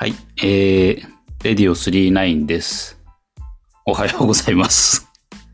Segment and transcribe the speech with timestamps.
[0.00, 0.14] はい。
[0.40, 1.06] えー、
[1.42, 3.00] レディオ39です。
[3.84, 5.08] おはようございます。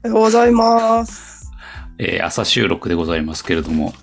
[0.05, 1.51] おはようございます。
[1.99, 3.95] えー朝収録でございますけれども、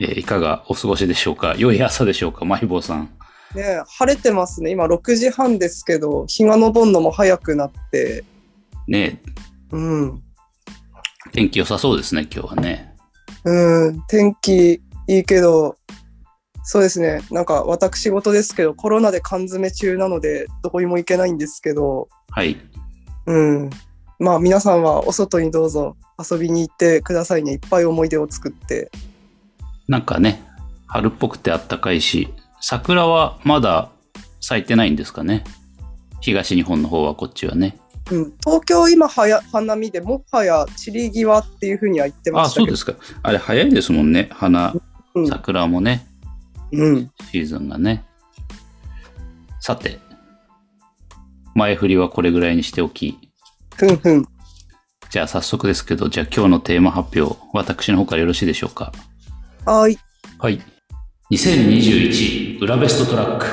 [0.00, 1.54] えーいかがお過ごしでしょうか？
[1.58, 2.46] 良い朝でしょうか？
[2.46, 3.10] マイボーさん。
[3.54, 4.70] ねえ晴れてますね。
[4.70, 8.24] 今6時半ですけど、日が昇るのも早くなって、
[8.86, 9.20] ね
[9.70, 10.22] うん。
[11.32, 12.94] 天気良さそうですね、今日はね。
[13.44, 15.76] うん、天気いいけど、
[16.64, 17.22] そうですね。
[17.30, 22.56] なんか私事ですけど、コロナで缶詰中なので、どこにも行けないんですけど、はい。
[23.26, 23.70] うん。
[24.18, 27.52] まあ皆さんはお外にどうぞ遊びに行ってくださいね。
[27.52, 28.90] いっぱい思い出を作って。
[29.86, 30.42] なんかね、
[30.86, 32.28] 春っぽくてあったかいし、
[32.60, 33.90] 桜はまだ
[34.40, 35.44] 咲いてないんですかね。
[36.20, 37.78] 東日本の方はこっちはね。
[38.10, 43.18] うん、東京今はや花見でもはや散り際っていうふうには言ってまあ、したけどそうですか。
[43.22, 44.28] あれ早いですもんね。
[44.32, 44.74] 花、
[45.14, 46.07] うん桜もね。
[46.72, 47.10] うん。
[47.30, 48.04] シーズンがね。
[49.60, 49.98] さて、
[51.54, 53.18] 前振りはこれぐらいにしておき、
[53.76, 54.26] ふんふん。
[55.10, 58.92] じゃあ早速ですけど、じゃあ今日のテーマ発表、私の方からよろしいでしょうか？
[59.64, 59.98] はい。
[60.38, 60.60] はい。
[61.30, 63.46] 2021裏ベストトラック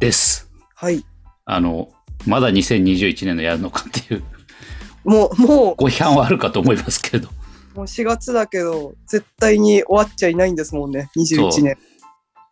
[0.00, 0.50] です。
[0.74, 1.04] はい。
[1.44, 1.90] あの、
[2.26, 4.24] まだ2021年のやるのかっていう。
[5.04, 7.28] もうもご批判はあるかと思いますけれど、
[7.74, 11.76] うもう4月だけど絶対に終わっちゃいないんですもんね21年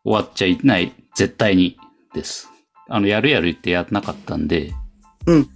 [0.04, 1.76] 終わっちゃいない、絶対に
[2.14, 2.48] です。
[2.88, 4.72] あの、やるやる言ってやらなかったんで、
[5.26, 5.50] うん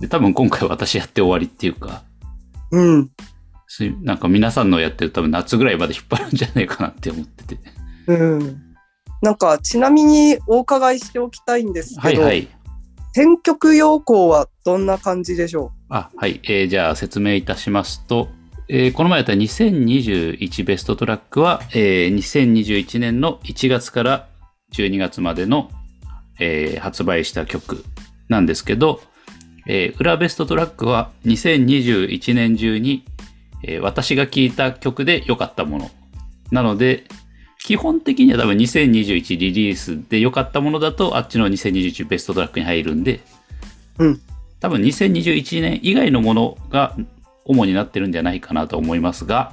[0.00, 2.02] で多分今回私やって終わりっていうか、
[2.72, 3.10] うん
[4.02, 7.58] なんか皆さんのやってる多分夏ぐらいまで引っ張るんじゃないかなって思ってて。
[8.06, 8.60] うん
[9.22, 12.48] なんかちなみにお伺いしておきたいんですけど、はいはい。
[13.14, 16.40] 選曲要項はどんな感じでしょあ、はい。
[16.44, 18.28] えーじゃあ説明いたしますと、
[18.68, 24.28] えーこの前やった2021ベストトラックは、えー2021年の1月から
[24.72, 25.70] 12月までの、
[26.40, 27.84] えー発売した曲
[28.28, 29.00] なんですけど、
[29.66, 33.04] えー裏ベストトラックは2021年中に、
[33.62, 35.90] えー私が聴いた曲で良かったもの。
[36.50, 37.04] なので、
[37.58, 43.20] 基本的には多分2021リリースで良かったものだと、あっちの2021ベストトラックに入るんで、
[43.98, 44.20] うん
[44.60, 46.96] 多分2021年以外のものが
[47.44, 49.52] 主になってるんじゃないかなと思いますが、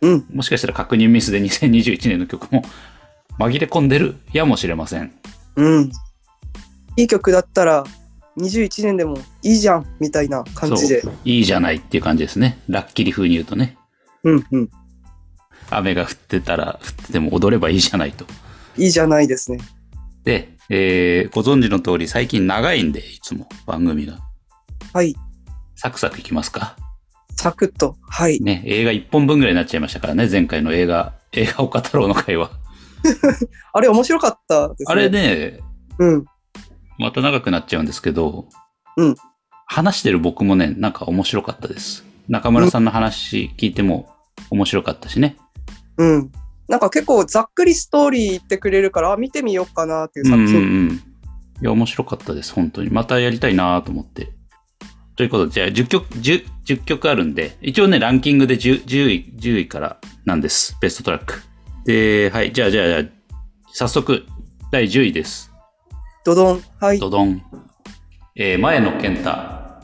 [0.00, 2.64] うんもしかしたら確認ミスで2021年の曲も
[3.38, 5.12] 紛れ込んでるやもしれません。
[5.56, 5.92] ううん
[6.96, 7.84] いい曲だったら
[8.38, 12.58] 21年でもいいじゃんみたいな感じでそういいじゃないっていう感じですね。
[12.68, 13.76] ラッキリ風に言うとね。
[14.24, 14.70] うんうん
[15.70, 18.26] 雨が降ってたら降ってても踊ればいいじゃないと。
[18.76, 19.58] いいじゃないですね
[20.24, 24.18] で、えーご存知の通り最近長いんで、いつも番組が。
[24.92, 25.14] はい
[25.76, 26.76] サクサクいきますか。
[27.42, 32.52] サクッとはいね、映画1本分ぐらいになっちゃいましたからね、前回の映画、映画を語ろうの回は。
[33.74, 35.58] あれ面白かったですねあれね、
[35.98, 36.24] うん
[36.98, 38.46] また長くなっちゃうんですけど、
[38.96, 39.16] うん
[39.66, 42.04] 話してる僕もね、なんか面白かったです。
[42.28, 44.14] 中村さんの話聞いても
[44.50, 45.36] 面白かったしね。
[45.96, 46.30] うん
[46.68, 50.90] なんか結構ざっくりストーリー言ってくれるからあ見てみようかなっていううんうん作品、うん。
[50.90, 52.90] いや、面白かったです、本当に。
[52.90, 54.32] またやりたいなと思って。
[55.22, 60.76] ということで、じゃあ10曲、10, 10曲あるんで、一応ね、ランキングで 10, 10位、10位からなんです。
[60.80, 61.42] ベストトラック。
[61.84, 63.04] で、はい、じゃあ、じゃあ、じゃあ
[63.72, 64.24] 早速、
[64.72, 65.52] 第10位です。
[66.24, 67.40] ドドンはいドドン。
[68.34, 69.30] えー前の健太、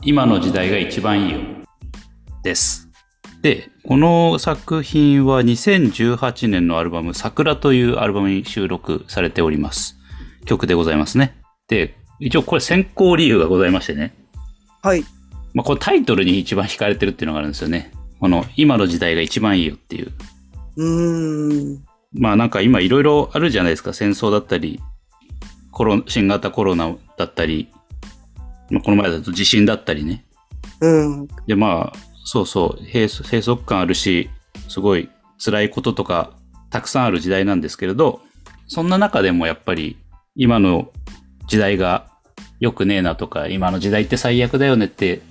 [0.01, 1.39] 今の時代が一番いいよ。
[2.43, 2.89] です。
[3.41, 9.95] で、この作品は2018年のアルバム、桜というアルバムに収録されております。
[10.43, 11.37] 曲でございますね。
[11.69, 14.13] で、一応これ選考理由がございましてね。
[14.81, 15.05] はい
[15.53, 17.91] まあ、これタイトルに一番惹かれてるっていうのがあるんですよね。
[18.19, 20.11] この、今の時代が一番いいよっていう。
[20.77, 23.93] うーんまあなんか今いろいろあるじゃないですか。
[23.93, 24.79] 戦争だったり、
[25.71, 27.69] コロ新型コロナだったり、
[28.69, 30.25] まあ、この前だと地震だったりね。
[30.81, 34.29] うんでまあ、そうそう、閉塞閉塞感あるし、
[34.67, 35.09] すごい
[35.43, 36.31] 辛いこととか
[36.69, 38.21] たくさんある時代なんですけれど、
[38.67, 39.97] そんな中でもやっぱり
[40.35, 40.91] 今の
[41.47, 42.07] 時代が
[42.59, 45.21] 良くねえなとか、今の時代って最悪だよねって、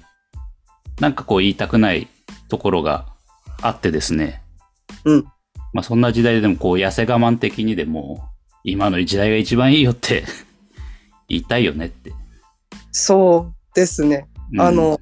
[1.00, 2.09] なんかこう言いたくない
[2.49, 3.06] ところが
[3.62, 4.43] あってですね。
[5.05, 5.25] うん
[5.73, 8.29] まあそんな時代でもこう痩せ我慢的にでも、
[8.65, 10.25] 今の時代が一番いいよって
[11.29, 12.12] 言いたいよねって。
[12.91, 14.99] そうですねうんあの、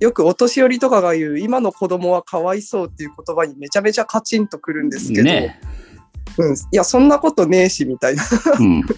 [0.00, 5.60] よくお年寄りとかが言う、今の子供はかわいそうっていう言葉にめちゃめちゃカチンとくるんですけど、ね
[6.38, 8.24] うん、いや、そんなことねえし、みたいな。
[8.58, 8.84] うん。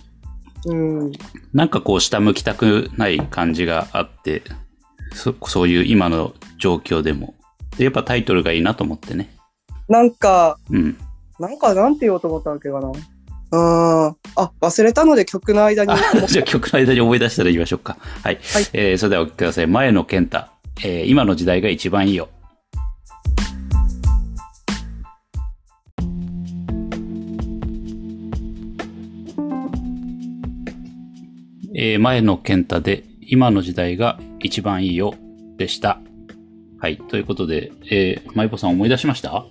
[0.65, 0.75] う
[1.09, 1.13] ん、
[1.53, 4.43] なんかこう下向きたくない感じがあって、
[5.15, 7.35] そそういう今の状況でも。
[7.77, 9.35] で、やっぱタイトルがいいなと思ってね。
[9.89, 10.97] なんか、うん。
[11.39, 12.89] なんか、なんて言おうと思ったわけかな。
[12.89, 14.17] うん。
[14.37, 15.93] あ、忘れたので曲の間に。
[15.93, 17.99] あ じゃあ曲の間に思い出したら言いましょうか。
[18.23, 18.37] はい。
[18.37, 19.67] はいえーそれではお聞きください。
[19.67, 20.47] 前野健太。
[20.83, 22.29] えー今の時代が一番いいよ。
[31.75, 35.15] えー前野健太で今の時代が一番いいよ
[35.57, 36.01] でした。
[36.79, 36.97] はい。
[36.97, 39.47] ということで、えー、マイポさん思い出しました？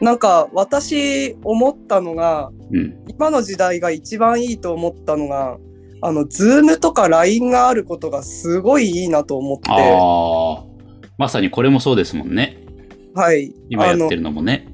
[0.00, 3.04] なんか私思ったのが、うん。
[3.08, 5.58] 今の時代が一番いいと思ったのが、
[6.02, 10.64] あの、ズームとか LINE があることがすごいいいなと思って、ああ。
[11.18, 12.58] まさにこれもそうですもんね。
[13.14, 13.54] はい。
[13.70, 14.68] 今やってるのもね。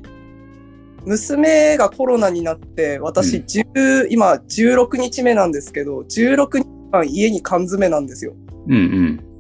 [1.05, 8.35] 娘がコロナになって、私、うん10今16日目なんですけど、16日間家に缶詰なんですよ。
[8.67, 9.32] うんうん。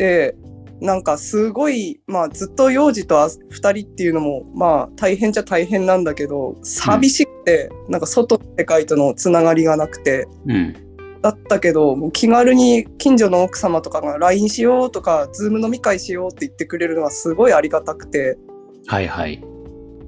[0.00, 0.34] で、
[0.80, 10.74] なんかすごい、まあずっと幼児と2人っていうのも、まあ大変じゃ大変なんだけど、寂しくて、なんか外の世界とのつながりがなくて、うん。
[11.20, 18.38] だったけど、もう気軽に近所の奥様とかが LINE しようとか、Zoom 飲み会しようって言ってくれるのがすごいありがたくて、
[18.86, 19.44] はいはい。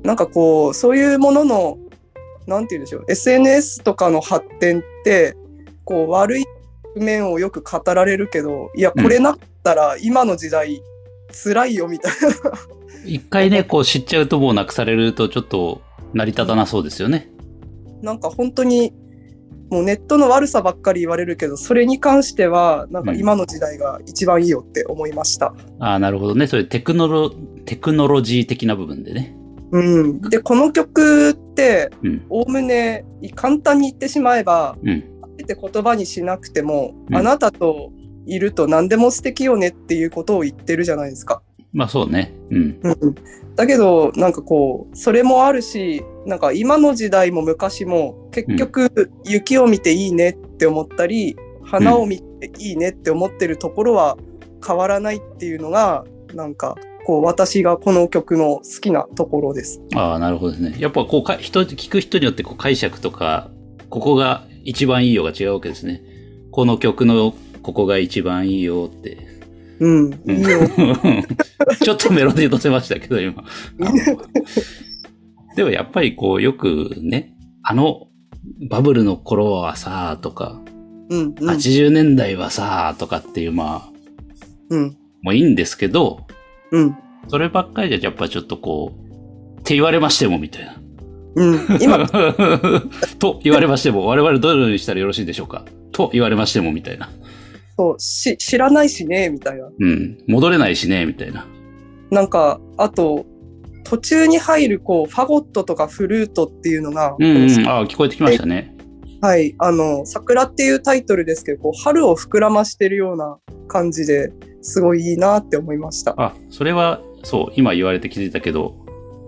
[0.04, 1.78] なんかこう、そういうものの、
[2.46, 5.36] なんて言うんでしょう、SNS とかの発展って、
[5.84, 6.44] こう、悪い
[6.96, 10.82] 面をよく語られるけど、いや、これなったら今の時代、
[11.32, 12.52] 辛いよみたいな。
[13.06, 15.80] 一回ね、 こう知っちゃうともうなくされるとちょっと
[16.12, 17.30] 成り立たなそうですよね。
[18.02, 18.92] なんか本当に、
[19.70, 25.54] もうネットの悪さばっかり言われるけど、それに関しては、なんか今の時代が一番いいよって思いました。
[25.78, 26.46] ああ、なるほどね。
[26.46, 27.30] それテクノロ、
[27.64, 29.36] テクノロジー的な部分でね。
[29.70, 30.20] うん。
[30.20, 32.26] で、この曲って、うん。
[32.28, 35.04] おおむね簡単に言ってしまえば、うん。
[35.22, 37.92] あえて言葉にしなくても、うんあなたと
[38.26, 41.42] いると何でも素敵よねっていうことを言ってるじゃないですか。
[41.72, 42.34] まあそうね。
[42.50, 42.80] うん。
[42.82, 43.14] うん、
[43.56, 54.16] だけどなんかこうそれもあるしなんか今の時代も昔も結局雪を見ていいねって思ったり、花を見ていいねって思ってるところは
[54.64, 56.04] 変わらないっていうのが
[56.34, 59.80] なんかこう私がこの曲の好きなところです。
[59.94, 60.76] ああ、なるほどですね。
[60.78, 63.50] やっぱこうか、人、聞く人によってこう解釈とか、
[63.90, 66.02] ここが一番いいよが違うわけですね。
[66.50, 69.18] この曲のここが一番いいよって。
[69.80, 70.60] うん、うんいいよ。
[71.82, 73.44] ちょっとメロディー乗せましたけど、今。
[75.56, 78.08] でもやっぱりこう、よくね、あの、
[78.68, 80.60] バブルの頃はさ、とか、
[81.10, 83.92] うん、うん、80年代はさ、とかっていう、まあ、
[84.70, 86.26] うん、もういいんですけど、
[86.70, 86.96] うん、
[87.28, 90.76] そればっかりじゃやっぱちょっとこう、って言われましてもみたいな。
[91.34, 91.60] うん。
[91.80, 92.06] 今、
[93.18, 97.10] と言われましても、我々どのようにしたらよろしいでしょうかと言われましてもみたいな。
[97.82, 99.68] そうし知らないしねみたいな。
[99.78, 100.18] うん。
[100.28, 101.46] 戻れないしね、みたいな。
[102.10, 103.26] なんかあと
[103.84, 107.68] 途中に入るこうファゴットとかフルートっていうのが、うんうん。
[107.68, 108.76] ああ、聞こえてきましたね。
[109.20, 113.38] はい、あの、桜っていうタイトルですけど、こう春を膨らましてるような
[113.68, 114.32] 感じで
[114.62, 116.14] すごいいいなって思いました。
[116.16, 118.74] あ、それは、そう、今言われて気づいたけど、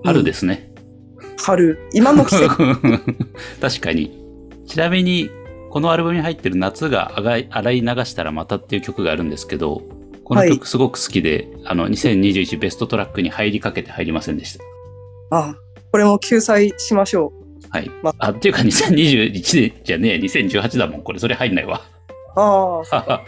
[0.04, 0.72] 春ですね。
[1.38, 2.48] 春、今の季節。
[3.60, 4.20] 確かに。
[4.66, 5.30] ちなみに、
[5.74, 7.38] このアルバムに入ってる夏が洗
[7.72, 9.82] い流したらまたっていう曲があるんですけど、
[10.22, 14.64] この曲すごく好きで、あの、2021ベストトラックに入りかけて入りませんでした。
[15.36, 15.56] あ、
[15.90, 17.32] これも救済しましょ
[17.70, 17.90] はい。
[18.04, 21.02] まあ、っていうか2021年じゃねえ、2018だもん。
[21.02, 21.82] これ、それ入んないわ。
[22.82, 22.94] う。
[22.94, 23.20] ああ、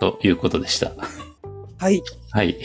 [0.00, 0.92] ということでした。
[1.78, 1.94] はい。
[1.94, 2.58] いはい。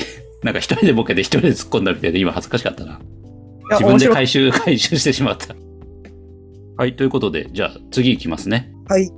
[0.43, 3.00] なんか一人でボケて一人で突っ込んだみたいで今恥ずかしかったな。
[3.72, 3.98] や、自分。
[3.98, 5.55] で回収、回収してしまった。
[6.75, 6.98] はい。
[6.98, 8.75] ということで、じゃあ次行きますね。
[8.88, 9.12] はい。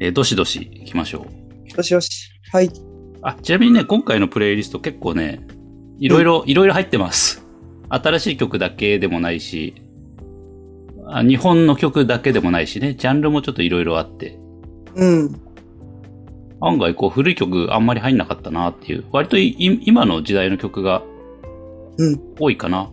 [0.00, 1.76] えーどしどし行きましょう。
[1.76, 2.30] よしよし。
[2.52, 2.70] はい。
[3.22, 5.46] あ、ちなみにね、今回のプレイリスト結構ね、
[5.98, 7.44] いろいろ、いろいろ入ってます。
[7.88, 9.74] 新しい曲だけでもないし、
[11.06, 14.38] あ日本の曲だけでもないしね、ジャンルもちょっといろいろあって、
[14.94, 15.40] うん。
[16.60, 21.02] 案外こう古い曲あんまり入んなかったなっていう、割とい今の時代の曲が
[21.98, 22.20] うん。
[22.38, 22.90] 多いかな。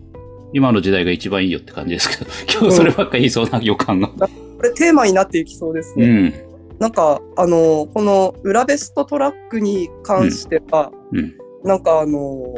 [0.54, 4.12] 今の時代が一番いいよって感じですけど、 今日そればっかり言いそうな予感が。
[4.60, 6.06] これテーマになっていきそうですね。
[6.06, 6.34] うん。
[6.80, 11.34] なんか、あの、この裏ベストトラックに関しては、うん。
[11.64, 12.56] なんかあの、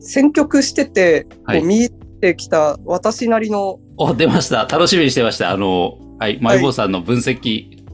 [0.00, 1.88] 選曲してて、はいこう見
[2.20, 4.64] てきた私なりのお、出ました。
[4.64, 5.52] 楽しみにしてました。
[5.52, 7.84] あの、はい、マイボーさんの分析、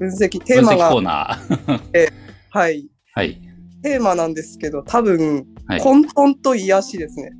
[0.00, 2.12] 分析、テーマが分析コー、ナー。
[2.50, 3.40] はい、はい。
[3.82, 5.80] テーマなんですけど、多分、はい。
[5.80, 7.30] 混沌と癒しですね。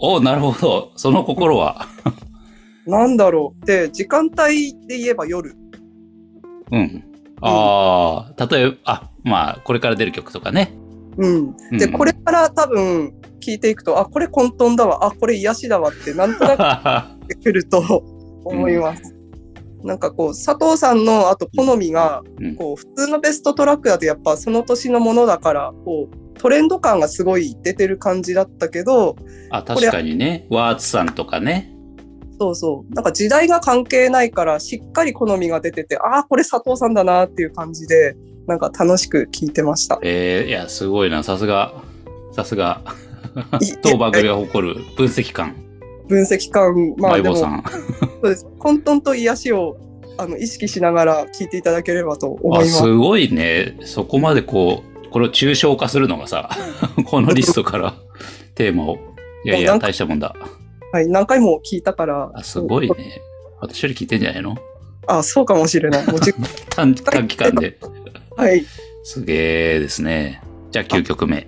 [0.00, 0.92] お、なるほど。
[0.96, 1.88] その心は。
[2.86, 3.66] なんだろう。
[3.66, 5.54] で、時間帯で言えば夜。
[6.72, 7.04] うん。
[7.42, 10.72] ああ、例えば、あ、まあ、これから出る曲とかね。
[11.18, 11.56] うん。
[11.78, 18.02] で、うんこれから多分聞いていくと、あ、これ混沌だわ、あ、これ癒しだわって、なんとなく くると
[18.44, 19.14] 思います。
[19.82, 29.16] なんかこう、佐藤さんのあと好みが、うんこう、普通のベストトラックだとやっぱその年のものだから、こう、トレンド感がすごい出てる感じだったけど、
[29.50, 30.46] あ、確かにね。
[30.50, 31.75] ワーツさんとかね。
[32.38, 32.94] そうそう。
[32.94, 38.16] なんか時代が関係ないから、しっかり好みが出てて、ああ、これ佐藤さんだなっていう感じで、
[38.46, 39.98] なんか楽しく聞いてました。
[40.02, 41.22] えー、いや、すごいな。
[41.22, 41.74] さすが、
[42.32, 42.82] さすが
[43.60, 43.72] い。
[43.82, 45.54] 当番組が誇る分析官、
[46.08, 47.36] 分析感、まあでも。
[47.36, 47.48] そ
[48.22, 48.46] うです。
[48.58, 49.76] 混沌と癒しを
[50.18, 52.78] あの意識しながら聞いていただければと思いあ、ます。
[52.78, 53.76] すごいね。
[53.84, 56.50] そこまでこう、これを抽象化するのがさ、
[57.06, 57.94] このリストから
[58.54, 58.98] テーマを。
[59.44, 60.34] いやいや、大したもんだ。
[60.96, 62.30] はい、何回も聞いたから。
[62.34, 63.20] あ、すごいね。
[63.60, 64.56] 私より聞いてんじゃないの？
[65.06, 66.06] あ、そうかもしれない。
[66.06, 66.32] もうじ
[66.74, 67.76] 短短期間で。
[68.34, 68.64] はい。
[69.04, 70.40] すげえですね。
[70.70, 71.46] じゃあ9曲目。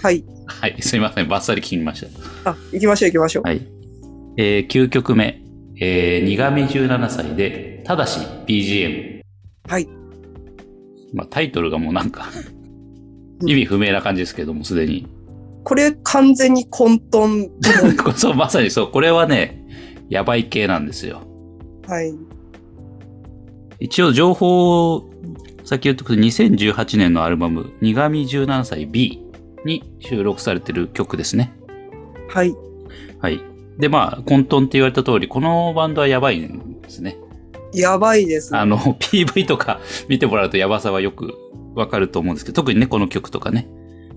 [0.00, 0.24] はい。
[0.46, 1.28] はい、すいません。
[1.28, 2.06] バッサリ聞きまし
[2.44, 2.50] た。
[2.52, 3.42] あ、行きましょう行きましょう。
[3.42, 3.66] はい。
[4.36, 5.42] えー、9曲目。
[5.80, 9.22] えー、苦味17歳で、ただし BGM。
[9.66, 9.88] はい。
[11.12, 12.26] まあ、タイトルがもうなんか、
[13.44, 15.08] 意味不明な感じですけども、すでに。
[15.64, 17.48] これ完全に混沌。
[18.16, 18.90] そう、まさにそう。
[18.90, 19.64] これはね、
[20.08, 21.22] やばい系なんですよ。
[21.88, 22.14] はい。
[23.80, 25.10] 一応情報を
[25.64, 29.22] 先言っておくと2018年のアルバム「苦味17歳 B」
[29.64, 31.52] に収録されてる曲ですね。
[32.28, 32.54] はい。
[33.18, 33.40] はい。
[33.78, 37.18] で、まあ、混沌って言われた通り、このバンドはやばいんですね。
[37.72, 38.54] やばいです。
[38.54, 41.34] あの、PV とか見てもらうとやばさはよく
[41.74, 43.66] わかると思うんですけど、特にね、この曲とかね。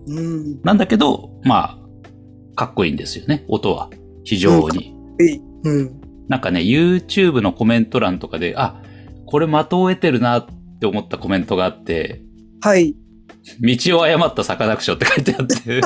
[0.08, 0.62] うん。
[0.64, 3.90] なんだけど、まあ、かっこいいんですよね、音は。
[4.24, 4.96] 非常に。
[6.28, 8.82] なんかね、YouTube のコメント欄とかで、あ、
[9.26, 10.46] これ的を得てるなっ
[10.80, 12.22] て思ったコメントがあって、
[12.62, 12.96] はい。
[13.62, 15.82] 道を誤ったサカナクションって書いてあって、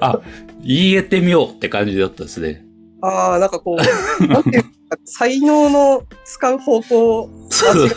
[0.00, 0.20] あ、
[0.62, 2.64] 言えてみようって感じだったですね。
[3.02, 4.70] ああ、なんかこう、なんていうか、
[5.04, 7.30] 才能の使う方向。
[7.50, 7.88] そう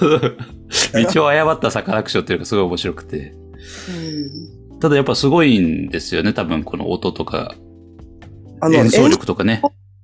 [1.13, 3.33] 道を誤ったサカナクションっていうのがすごい面白くて。
[3.89, 4.79] うん。
[4.79, 7.55] ただやっぱすごいんですよね、多分この音とか、
[8.61, 9.61] あの、演奏力とかね。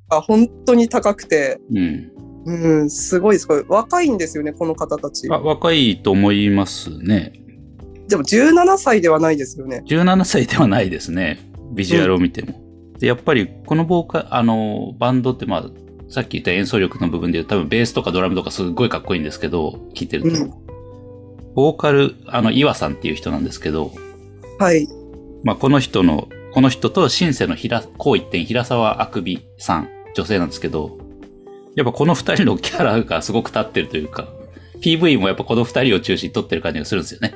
[0.10, 2.10] が本当に高くて、うん。
[2.46, 3.48] うん、すごいです。
[3.48, 5.40] これ若いんですよね、この方たちあ。
[5.40, 7.34] 若いと思いますね。
[8.10, 9.84] でも17歳ではないですよね。
[9.88, 11.40] 17歳ではないですね。
[11.74, 12.62] ビジュアルを見ても。
[13.00, 15.66] で、やっぱりこのボーカ、あの、バンドってまあ、
[16.10, 20.30] さっき言った演奏力の部分で言うと多分ベースとかドラムとかすっごいかっこいいんですけど、聴いてると。
[20.30, 20.63] うん
[21.56, 23.92] ボーカル、あの、岩さんっていう人なんですけど、
[24.60, 24.88] はい。
[25.44, 30.98] まあ、この人の、この人とシンセの平、こう一点平沢あくびさん、女性なんですけど、
[31.76, 34.28] やっぱこの二人のキャラがすごく立ってるというか、
[34.82, 37.34] PV もやっぱこの二人を中心に撮ってる感じがするんですよね。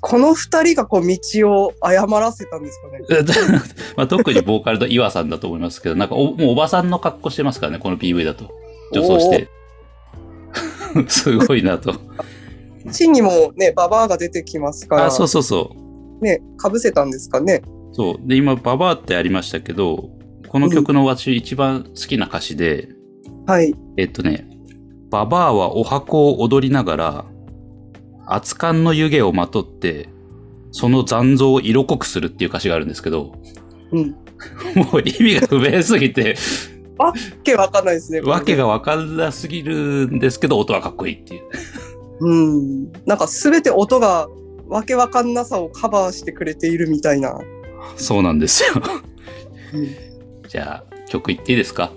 [0.00, 3.62] この二人がこう道を誤らせたんですかね。
[3.96, 8.50] まあ、特にボーカルの岩さんだと思いますけど、なんかおもうおばさんの格好してますからね、この PV だと。
[8.92, 9.48] 女装して。
[11.08, 11.94] すごいなと。
[12.90, 15.74] 地にもね、ババアが出てきますから、あ、そうそうそ
[16.20, 16.24] う。
[16.24, 17.62] ね、かぶせたんですかね。
[17.92, 18.16] そう。
[18.20, 20.10] で、今、ババアってありましたけど、
[20.48, 22.88] この曲の私一番好きな歌詞で、
[23.46, 23.74] はい。
[23.96, 24.46] えっとね、
[25.10, 27.24] ババアはお箱を踊りながら、
[28.26, 30.08] 熱燗の湯気をまとって、
[30.70, 33.34] その残像を色濃くするっていう歌詞があるんですけど、
[33.92, 34.10] うん。
[34.74, 36.36] もう意味が不明すぎて、
[36.98, 37.12] わ
[37.42, 38.20] けわかんないですね。
[38.20, 41.42] わけがわかんなすぎるんですけど、音はかっこいいっていう。
[42.22, 42.92] うん。
[43.04, 44.28] なんかすべて音が
[44.68, 47.38] わけわかんなさをカバーしてくれているみたいな。
[47.96, 48.82] そうなんですよ。
[49.74, 49.96] うん
[50.48, 51.92] じゃあ、曲いっていいですか？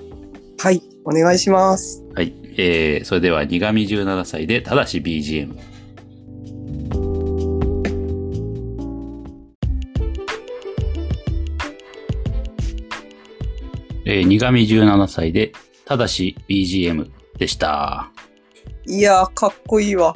[0.59, 0.81] はい。
[1.03, 2.03] お願いします。
[2.15, 2.33] はい。
[2.57, 5.55] えー、それでは、苦味17歳で、ただし BGM。
[14.05, 15.51] えー、苦味17歳で、
[15.85, 18.11] ただし BGM でした。
[18.87, 20.15] いやー、かっこいいわ。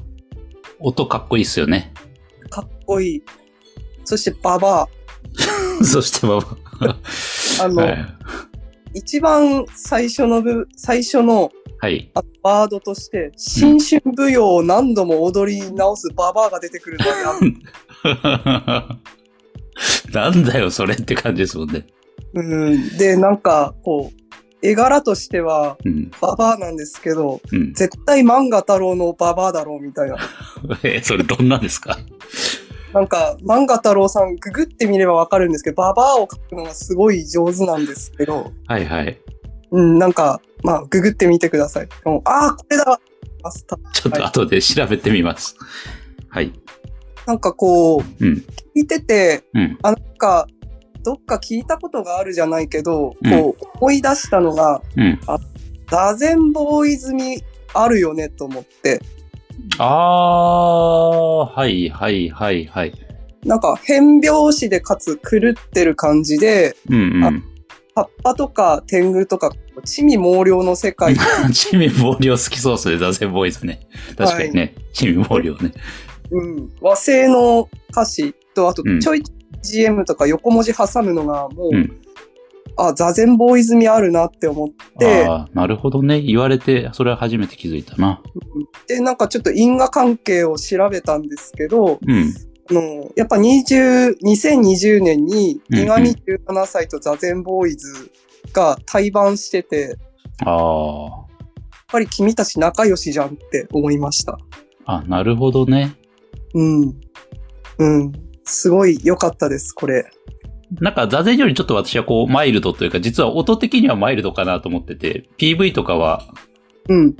[0.79, 1.93] 音かっこいいっすよね。
[2.49, 3.23] かっこいい。
[4.05, 4.87] そしてババ
[5.83, 6.37] そして、まあ、
[7.59, 7.65] ア。
[7.65, 8.05] あの、はい。
[8.93, 12.11] 一番最初の部、最初のはい。
[12.13, 18.97] あワードとして、新春舞踊を何度も踊り直すババアが出てくるのは
[20.13, 21.87] やなんだよ、それって感じですもんね。
[22.33, 22.97] うん。
[22.97, 24.18] で、なんか、こう、
[24.61, 26.11] 絵柄としては、うん。
[26.21, 27.73] ババアなんですけど、うん。
[27.73, 30.17] 絶対漫画太郎のババアだろうみたいな。
[30.83, 31.97] え、それどんなんですか？
[32.93, 39.17] なんか、漫画太郎さん、ググってみればわかるんですけど、ババアを描くのがすごい上手なんですけど、はいはい。
[39.71, 41.87] うん、なんか、まあ、ググってみてください。
[42.03, 42.99] もうああ、これだ
[43.93, 45.55] ちょっと後で調べてみます。
[46.29, 46.51] はい。
[47.25, 48.33] なんかこう、うん。
[48.33, 49.77] 聞いてて、うん。
[49.83, 50.47] あ、なんか、
[51.03, 55.19] どっか聞いたことがあるじゃないけど、うんこう、思い出したのが、うん。
[55.89, 59.01] 座禅ボーイズにあるよねと思って、
[59.77, 62.93] ああ、はいはいはいはい。
[63.45, 67.43] なんか変拍子でかつ狂ってる感じで、うんうん。
[67.95, 69.51] 葉っぱとか天狗とか、
[69.83, 71.15] 地味猛量の世界、
[71.53, 73.87] チミ暴量好きそうですね、座禅ボーイズね。
[74.17, 75.71] 確かにね、チミ暴量ね。
[76.31, 79.23] うん、和製の歌詞と、あとうんちょい
[79.63, 82.01] GM とか横文字挟むのがもう、うん。
[82.77, 86.21] あ、座禅ボーイズ味あるなって思って、ああ、なるほどね。
[86.21, 88.21] 言われて、それは初めて気づいたな。
[88.87, 92.33] で、なんかちょっと因果関係を調べたんですけど、うん。
[92.71, 98.11] あのやっぱ20 2020年に、うんうん伊上17歳と座禅ボーイズ
[98.53, 99.97] が対バンしてて、やっ
[100.45, 101.25] あ
[101.87, 104.37] ぱり君たち仲良しじゃんって思いました。
[104.85, 104.97] あ。
[104.97, 105.95] あ、なるほどね。
[106.53, 106.95] うん。
[107.79, 108.11] うん。
[108.49, 110.09] すごい良かったです、これ。
[110.71, 116.27] なんか座禅よりちょっと私はこう、マイルドというか、実は音的にはマイルドかなと思ってて、PV とかは、
[116.87, 117.15] うん。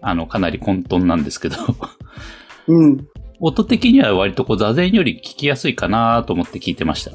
[0.00, 1.56] あの、かなり混沌なんですけど、
[2.68, 3.08] うん。
[3.40, 7.12] 音的には割とこう、座禅より聞きやすいかなと思って聞いてました。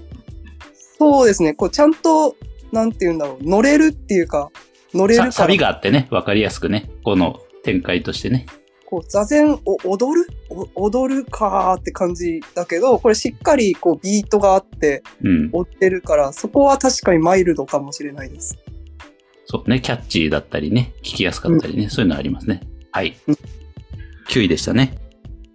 [1.00, 1.54] そうですね。
[1.54, 2.36] こう、ちゃんと、
[2.72, 3.44] なんて言うんだろう。
[3.44, 4.50] 乗れるっていうか、
[4.94, 8.46] 乗れるかサビがあってね、わかりやすくね、この展開としてね。
[8.94, 10.28] こう座禅を踊る？
[10.76, 15.50] お踊るかーって感じだけど、これしっかりこうビートがあってうん。
[15.52, 18.56] 踊ってるから、そこは確かにマイルドかもしれないです。
[19.46, 22.62] そうね、キャッチーだったりね、聞きやすかったりね、そういうのありますね。
[22.92, 23.38] はいうん。
[24.30, 24.96] 9位でしたね。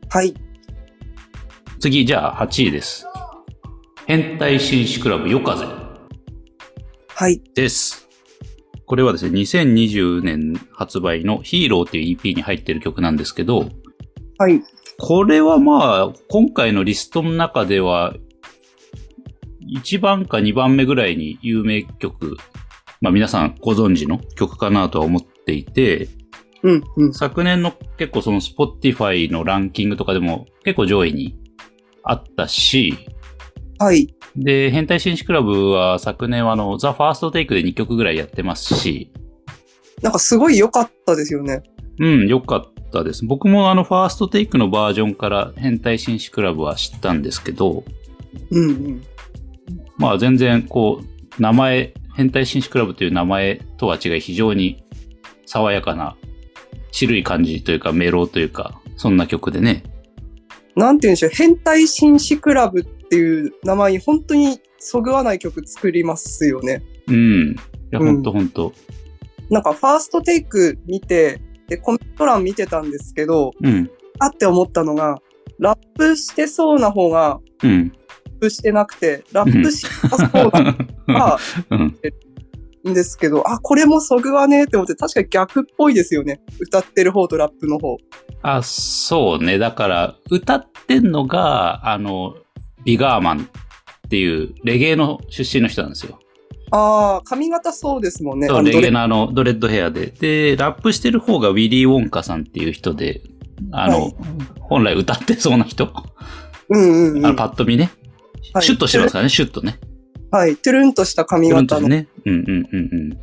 [0.09, 0.35] はい。
[1.79, 3.07] 次、じゃあ8位です。
[4.07, 5.65] 変態紳士クラブ夜風
[7.07, 7.41] はい。
[7.55, 8.08] です。
[8.89, 13.69] これはですね、2020年発売のヒーローっていう EP に入ってる曲なんですけど、
[14.39, 14.63] はい。
[14.99, 18.15] これはまあ、今回のリストの中では、
[19.83, 22.39] 1番か2番目ぐらいに有名曲、
[23.03, 26.09] まあ皆さんご存知の曲かなとは思っていて、
[26.63, 27.13] うん、うん。
[27.13, 31.39] 昨年の結構その Spotify のランキングとかでも結構上位に
[32.05, 32.95] あったし、
[33.79, 34.15] はい。
[34.37, 39.13] で、変態紳士クラブは昨年はあの、ザ・ファーストテイクで2曲ぐらいやってますし、
[40.03, 41.63] なんかすごい良かったですよね。
[41.99, 43.25] うん、よかったです。
[43.25, 47.85] 僕もあの、ファーストテイクのバージョンから変態紳士クラブは知ったんですけど、
[48.51, 49.03] うん、うん。
[49.97, 54.85] まあ全然こう、名前、変態紳士クラブという名前とは違い非常に
[55.47, 56.17] 爽やかな、
[56.93, 59.83] 渋い感じというかメロというか、そんな曲でね。
[60.77, 61.31] なんて言うんでしょう。
[61.33, 66.83] 変態紳士クラブっていう名前に本当にそぐわない曲作りますよね。
[67.09, 67.51] うん。
[67.53, 67.57] い
[67.91, 68.73] や、うんほんとほんと。
[69.51, 73.91] なんかファーストテイク見て、で、コメント欄見てたんですけど、うん。
[74.19, 75.19] あって思ったのが、
[75.59, 77.89] ラップしてそうな方がうん。
[77.89, 80.77] ラップしてなくて、ラップしなさそうな
[81.09, 81.39] のが
[81.71, 81.81] うん。
[82.91, 86.41] ん ですけど、あ、これもそぐわねえって思って、確かに逆っぽいですよね。
[86.61, 87.97] 歌ってる方とラップの方。
[88.43, 89.59] あ、そうね。
[89.59, 92.37] だから、歌ってんのが、あの、
[92.89, 96.19] ビガーマンっていうレゲエの出身の人なんですよ。
[96.71, 98.47] ああ、髪型そうですもんね。
[98.49, 100.07] そう、レゲエのあの、ドレッドヘアで。
[100.07, 103.21] で、ラップしてる方がウィリー・ウォンカさんっていう人で、
[103.73, 104.15] あの、はい
[104.61, 105.93] 本来歌ってそうな人。
[106.71, 107.27] うんうんうん。
[107.27, 107.91] あの、パッと見ね。
[108.55, 109.79] はいシュッとしてますからね、シュッとね。
[110.31, 110.57] はい。
[110.57, 111.95] トゥルンとした髪トゥルンと型の。
[111.95, 112.09] ね。
[112.25, 113.19] うんうんうんうん。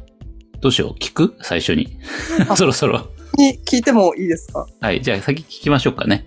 [0.62, 1.36] どうしよう聞く？
[1.42, 1.98] 最初に。
[2.56, 3.10] そろそろ。
[3.38, 4.68] に聞いてもいいですか？
[4.82, 5.02] はい。
[5.02, 6.26] じゃあ先聞きましょうかね。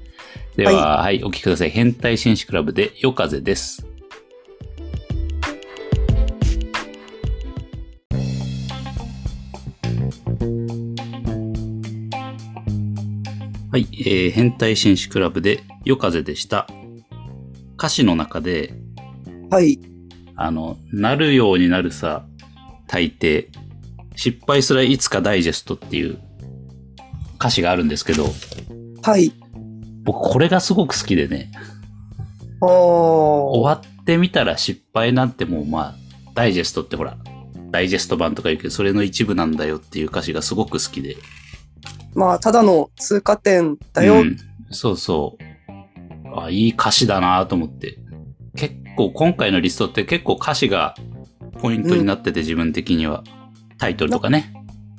[0.59, 1.71] では、はい、お聞きください。
[1.71, 3.87] 変態紳士クラブで夜風です。
[13.71, 16.67] はい、えー、変態紳士クラブで夜風でした。
[17.77, 18.75] 歌詞の中で、
[19.51, 19.79] はい。
[20.35, 22.27] あの、なるようになるさ、
[22.89, 23.47] 大抵。
[24.17, 26.19] 失敗すらいつかダイジェストっていう
[27.37, 28.25] 歌詞があるんですけど、
[29.03, 29.33] はい。
[30.09, 31.51] 僕これがすごく好きでね、
[32.63, 35.95] 終わってみたら失敗なんてもうまあ、
[36.33, 37.19] ダイジェストってほら、
[37.71, 41.19] ダイジェスト版とか言うけど、それの一部なんだよっていう歌詞がすごく好きで。
[42.15, 44.23] まあ、ただの通過点だよ。
[44.23, 44.39] うん
[44.71, 46.41] そうそう。
[46.41, 47.99] あ、いい歌詞だなと思って。
[48.57, 50.95] 結構、今回のリストって結構歌詞が
[51.61, 53.25] ポイントになってて、自分的には。
[53.79, 54.53] タイトルとかね。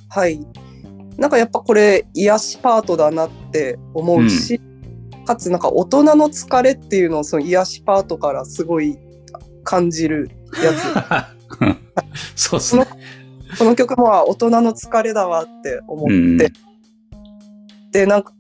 [0.10, 0.40] はい。
[1.18, 4.60] なんかやっぱこれ、癒しパートだなって思うし、
[5.30, 8.98] かつなんか大人の疲れっていうのをその癒しパートからすごい
[9.64, 10.32] 感じる
[10.64, 11.76] やつ。
[12.36, 12.88] そうっすね。
[13.60, 16.38] この曲もあ大人の疲れだわって思って、うん
[17.92, 18.32] で、なんか、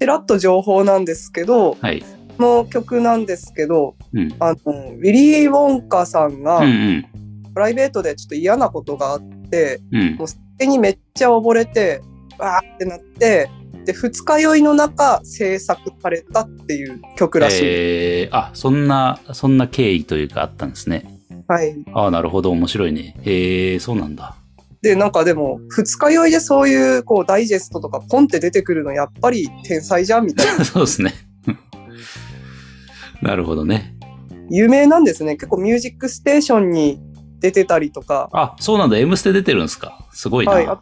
[0.00, 2.04] ちらっと情報なんですけど、はい。
[2.36, 4.34] この曲なんですけど、うん。
[4.38, 7.06] あの、ウィリー・ウォンカさんがうんうん。
[7.54, 10.18] プライベートでちょっと嫌なことがあっって、うん。
[10.26, 12.02] 酒にめっちゃ溺れて、
[12.38, 13.50] わーってなって、
[13.88, 17.62] で、二日酔いの中制作されたっていう曲らしい。
[17.64, 21.18] えー、あ、そんな、そんな経緯というかあったんですね。
[21.48, 21.74] はい。
[21.94, 23.16] ああ、なるほど、面白いね。
[23.22, 24.36] へえ、そうなんだ。
[24.82, 30.64] で、なんかでも、二日酔いでそういう、こう、ダイジェストとかポンって出てくるの、やっぱり天才じゃんみたいな。
[30.66, 31.14] そうですね。
[33.22, 33.96] なるほどね。
[34.50, 35.36] 有名なんですね。
[35.36, 37.00] 結構ミュージックステーションに
[37.40, 38.98] 出てたりとか、あ、そうなんだ。
[38.98, 40.06] M ステ出てるんですか。
[40.12, 40.52] すごいな。
[40.52, 40.66] はい。
[40.66, 40.78] あ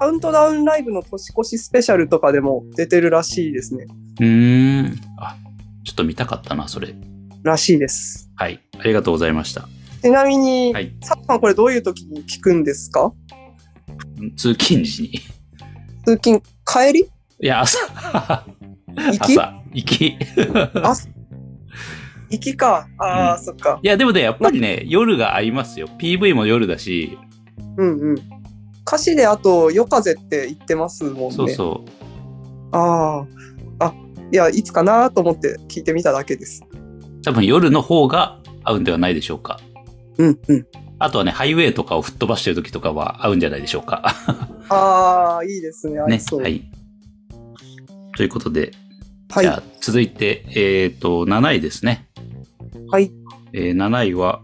[0.00, 3.84] カウントダウンライブの年越しスペシャルとかでも出てるらしいですね。
[4.18, 5.00] うーん。
[5.18, 5.36] あ、
[5.84, 6.94] ちょっと見たかったな、それ。
[7.42, 8.30] らしいです。
[8.34, 8.60] はい。
[8.78, 9.68] ありがとうございました。
[10.00, 13.12] ちなみに、はいサッさんこれどういう時に聞くんですか？
[14.38, 15.10] 通勤時に。
[16.06, 17.00] 通勤、帰り？
[17.00, 17.78] いや、朝。
[18.96, 19.38] 行き？
[19.38, 19.62] 朝。
[19.74, 20.16] 行き。
[20.82, 21.08] 朝？
[22.30, 22.88] 行きか。
[22.96, 23.78] ああ、そっか。
[23.82, 25.88] いや、でもね、やっぱりね、夜が合いますよ。
[25.98, 27.18] PV も夜だし、
[27.76, 28.39] うんうん。
[28.86, 31.32] 歌詞であと、夜風って言ってますもんね。
[31.32, 31.84] そうそ
[32.72, 33.24] あ
[33.78, 33.86] あ。
[33.86, 33.94] あ、
[34.32, 36.62] いや、いつかなと思って聞いてみただけです。
[36.72, 37.22] う。
[37.22, 39.60] 多分夜の方が合うんではないでしょうか。
[40.18, 40.66] うんうん。
[40.98, 44.14] あとはね、ハイウェイとかを吹っ飛ばしてる時とかは合うんじゃないでしょうか。
[44.68, 45.98] ああ、いいですね。
[45.98, 46.18] 合いね。
[46.18, 46.42] そう。
[46.42, 46.62] はい。
[48.16, 48.72] ということで、
[49.30, 49.44] はい。
[49.44, 52.08] じゃあ続いて、えっ、と、7位ですね。
[52.90, 53.10] はい。
[53.52, 54.42] えー7位は、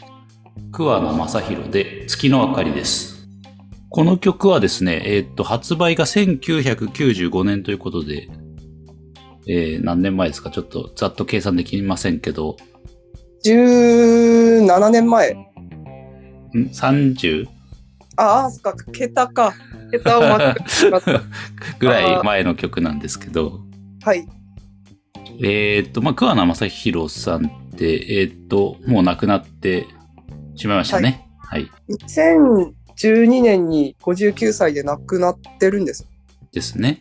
[0.72, 3.15] 桑名正宏で月の明かりです。
[3.88, 8.28] この曲はですね、えっ、と、発売が1995年ということで、
[9.48, 10.50] えー何年前ですか？
[10.50, 12.56] ちょっとざっと計算できませんけど、
[13.44, 15.32] 17年前。
[15.32, 15.46] ん
[16.54, 17.46] ?30?
[18.16, 19.54] ああ、そっか、桁か。
[19.92, 21.22] 桁を間違えました。
[21.78, 23.60] ぐらい前の曲なんですけど、
[24.02, 24.26] はい。
[25.42, 29.86] えっ、と、まあ、桑名正宏さんって、えっ、と、もう亡くなって
[30.56, 31.28] しまいましたね。
[31.38, 31.70] はい。
[32.96, 36.08] 2012年に59歳で亡くなってるんです。
[36.52, 37.00] ですね。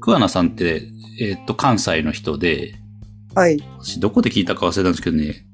[0.00, 0.88] 桑名さんって、
[1.20, 2.74] えっ、と、関西の人で、
[3.34, 3.58] はい。
[3.78, 5.46] 私どこで聞いたか忘れたんですけどね、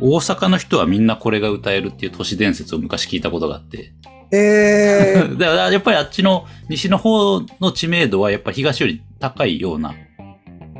[0.00, 3.92] 大阪の人はみんなこれが歌えるっていう都市伝説を昔聞いたことがあって。
[4.32, 9.94] えー、 だからやっぱりあっちの西の方の知名度はやっぱ東より高いような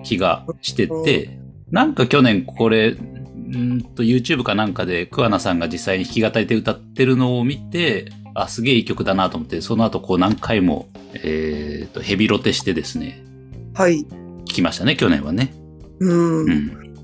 [0.02, 1.38] 気がしてて、
[1.70, 2.96] なんか去年これ、
[3.50, 13.24] んーと YouTube かなんかで桑名さんが実際に弾き語りで歌ってるのを見て、あ、すげえいい曲だなと思って、その後こう何回も、えーと、ヘビロテしてですね、
[13.74, 14.04] はい。
[14.44, 15.52] 聞きましたね、去年はね。
[16.00, 16.44] うん。
[16.44, 16.94] うん。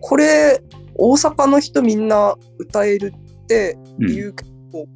[0.00, 0.62] これ、
[0.94, 4.88] 大阪の人みんな歌えるってうん言うけど、こ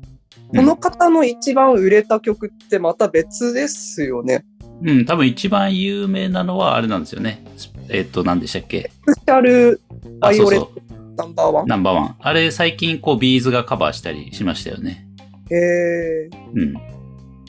[0.62, 4.44] の方の一番売れた曲ってまた別ですよね。
[4.82, 7.44] うん、多分一番有名なのはあれなんですよね。
[7.88, 8.90] えっ、と、何でしたっけ？
[9.06, 9.80] スペシャル
[10.20, 11.14] あ、バイオレッそうそう。
[11.16, 11.66] ナンバーワン。
[11.66, 12.16] ナンバーワン。
[12.18, 15.06] あれ、最近、こう、ビーズがカバーしたりしましたよね。
[15.50, 16.74] えー、うん。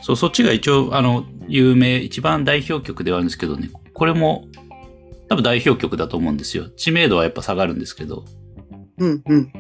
[0.02, 3.70] そう、そっちが一応、あの、有名、一番代表曲ではあるんですけどね。
[3.94, 4.48] これも、
[5.30, 6.70] 多分代表曲だと思うんですよ。
[6.70, 8.24] 知名度はやっぱ下がるんですけど。
[9.00, 9.52] うんうん。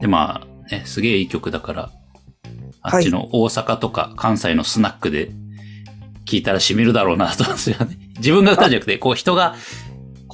[0.00, 1.90] で、まあ、ね、すげえいい曲だから、
[2.82, 5.30] あっちの大阪とか関西のスナックで
[6.24, 7.98] 聴いたら染みるだろうなと思うんですよね。
[8.18, 9.56] 自分が歌うんじゃなくて、こう人が、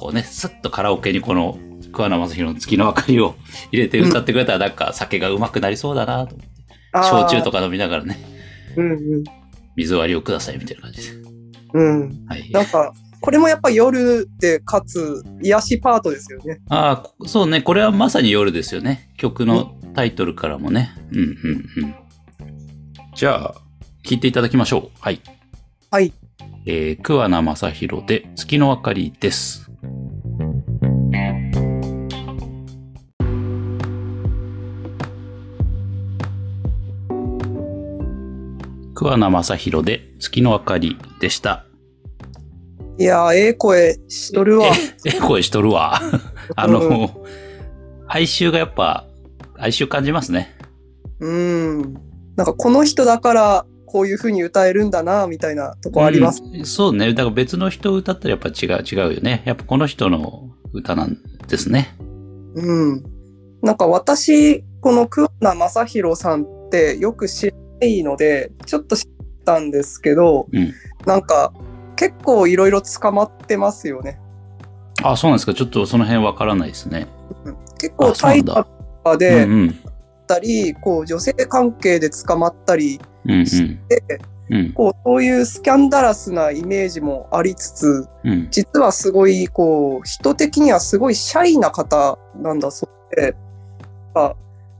[0.03, 1.57] こうね、スッとカラオケにこの、
[1.93, 3.35] 桑名正宏の月の明かりを
[3.71, 6.55] 入れて歌ってくれたら、なんか酒がうまくなりそうだなと思って。
[7.09, 7.59] 焼酎とか。
[7.59, 8.19] か飲みながらね、
[8.75, 9.23] うんうん。
[9.77, 11.17] 水割りをくださいみたいな感じで。
[11.73, 12.25] うん。
[12.27, 12.51] はい。
[12.51, 16.59] なんか、これもやっぱ夜でかつ癒しパートですよね。
[16.67, 17.61] ああ、そうね。
[17.61, 19.09] これはまさに夜ですよね。
[19.15, 20.93] 曲のタイトルからもね。
[21.13, 21.25] うん、うん、
[21.77, 21.95] うん。
[23.15, 23.55] じゃあ、
[24.03, 24.99] 聴いていただきましょう。
[24.99, 25.21] はい。
[25.91, 26.11] はい。
[26.65, 29.62] えー、桑名正宏で月の明かりです。
[39.03, 41.65] 桑名正宏で月の明かりでした。
[42.97, 44.67] いやー、ええ声しとるわ。
[45.05, 45.99] え、 声しとるわ。
[46.55, 47.25] あの、
[48.07, 49.05] 哀愁がやっぱ、
[49.57, 50.55] 哀愁感じますね。
[51.19, 51.81] うん。
[52.35, 56.41] なんかこの人だからこういう風に歌えるんだな、みたいなとこあります。
[56.41, 57.13] うんそうね。
[57.13, 59.41] だから別の人歌ったらやっぱ違う、違うよね。
[59.45, 61.95] やっぱこの人の歌なんですね。
[62.55, 63.03] うん。
[63.61, 69.11] なんか私、この桑名正宏さんってよく知らないので、ちょっと知っ
[69.45, 70.73] たんですけど、うん
[71.05, 71.51] なんか
[71.97, 74.19] 結構いろいろ捕まってますよね。
[75.03, 75.53] あ、そうなんですか。
[75.53, 77.07] ちょっとその辺わからないですね。
[77.45, 78.65] うん結構タイと
[79.03, 79.75] かでうんうん。
[80.27, 83.45] たり、こう女性関係で捕まったりうんうん。
[84.73, 88.47] こうそういうスキャンダラスなイメージもありつつ、うん。
[88.51, 93.35] 実はすごい、こう、人的にはすごいシャイな方なんだそうで、
[94.15, 94.35] あ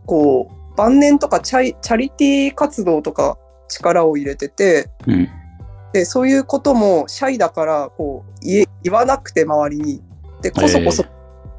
[0.06, 5.30] こう、晩年とかチャイチャリティー活動とか力を入れてて、うん。
[5.94, 10.02] で、そういうこともシャイだから、こう、言え言わなくて周りに。
[10.42, 11.06] で、こそこそ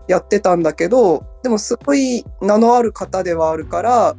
[0.09, 4.17] やってたんだけど、でもすごい名のある方ではあるから、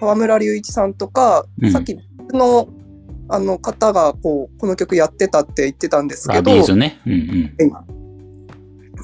[0.00, 1.96] 河村隆一さんとか、うんさっき
[2.32, 2.68] の
[3.28, 7.00] あの方がこうこの曲やってたって言ってたんですけあ、ど、 B'zね。
[7.06, 7.16] うんう
[7.66, 7.70] ん。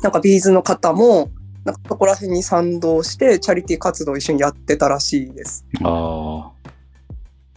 [0.02, 1.30] なんか B'zの方も、
[1.64, 5.64] なんかそこら辺に賛同して、チャリティー活動を一緒にやってたらしいです。
[5.82, 6.70] ああ。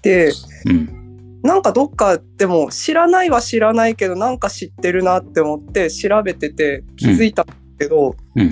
[0.01, 0.31] で、
[0.65, 1.39] うん。
[1.43, 8.49] なんかどっかでも知らないは知らないけど、なんか知ってるなって思って調べてて気づいたんですけど、うん。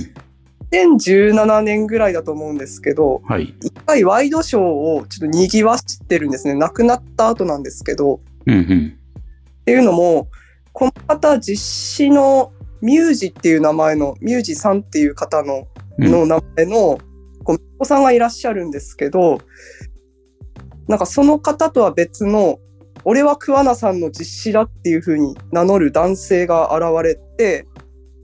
[0.72, 3.56] 2017年ぐらいだと思うんですけど、はい。
[3.62, 6.54] 一回ワイドショーをちょっと賑わしてるんですね。
[6.54, 8.20] 亡くなった後なんですけど。
[8.46, 8.98] うんうん。
[9.62, 10.28] っていうのも、
[10.74, 12.52] この方実施の
[12.82, 17.00] ミュージっていう名前の、ミュージさんっていう方のうんの名前の、
[17.44, 19.40] こう息子さんがいらっしゃるんですけど、
[20.88, 22.60] なんかその方とは別の、
[23.06, 27.68] 俺は桑名さんの実施だっていうふうに名乗る男性が現れて、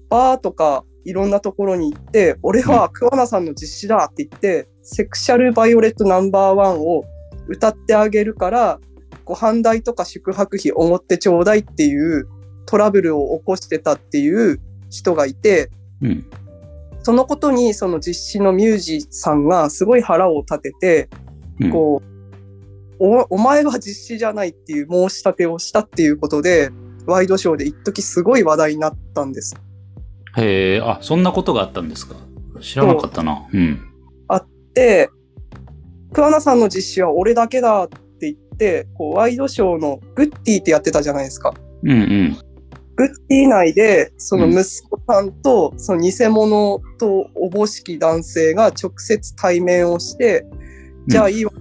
[0.09, 7.05] バーとかいろんなところに行って、俺は桑名さんの実施だって言って、セクシャルバイオレットナンバーワンを
[7.47, 8.79] 歌ってあげるから、
[9.23, 12.27] ご飯代とか宿泊費おごってちょうだいっていう
[12.65, 15.69] トラブルを起こしてたっていう人がいて、
[16.01, 16.25] うん。
[17.03, 21.09] そのことにその実施のミュージさんがすごい腹を立てて、
[21.59, 21.71] うん。
[21.71, 22.15] こう、
[22.97, 26.71] おお前は実施じゃないっていう申し立てをしたっていうことで、
[27.05, 29.55] ワイドショーで一時すごい話題になったんです。
[30.37, 32.15] へえ、あ、そんなことがあったんですか？
[32.61, 33.47] 知らなかったな。
[33.51, 33.79] うん。
[34.73, 35.09] で、
[36.11, 37.97] 桑名さんの実施は俺だけだって
[38.29, 41.53] 言って、こうワイドショーのグッティってやってたじゃないですか。
[41.83, 42.37] うんうん。
[42.97, 50.45] グッティ内で、その息子さんと、その偽物とおぼしき男性が直接対面をして、
[51.07, 51.51] じゃあいいわ、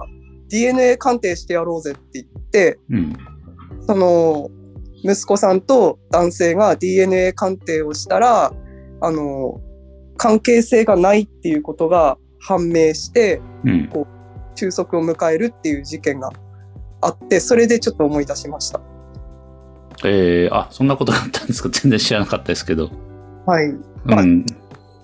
[0.49, 3.17] DNA 鑑定してやろうぜって言って、うん。
[3.87, 4.51] その、
[5.05, 8.53] 息子さんと男性が DNA 鑑定をしたら、
[9.05, 9.61] あの、
[10.17, 13.91] 関係性がないっていうことが判明して、うん。
[14.55, 16.31] 収束を迎えるっていう事件が
[17.01, 18.81] あって、それでちょっと思い出しました。
[20.05, 21.69] えー、あ、そんなことがあったんですか？
[21.75, 22.91] 全然知らなかったですけど。
[23.47, 23.67] はい。
[23.67, 23.77] う
[24.15, 24.47] ん。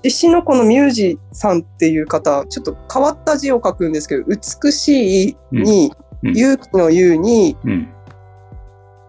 [0.03, 5.87] 実施のこのミュージさんっていう方、ちょっと変わった字を書くんですけど、美しいに、
[6.23, 7.89] うんうん勇気の勇に、うん。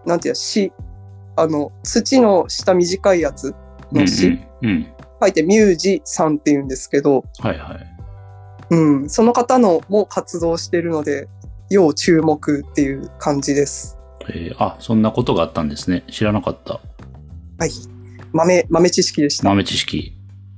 [0.06, 0.72] なんていうの、詩、
[1.36, 3.54] あの、土の下短いやつうん。
[3.92, 4.68] の詩、うん。
[4.68, 4.86] うん。
[5.20, 7.92] 書いてミュージさんって言うんですけど、はいはい。
[8.70, 11.28] うん、その方のも活動してるので、
[11.70, 13.98] 要注目っていう感じです。
[14.28, 16.04] えー、あ、そんなことがあったんですね。
[16.10, 16.80] 知らなかった。
[17.58, 17.70] はい。
[18.32, 19.48] 豆、豆知識でした。
[19.48, 20.16] 豆知識。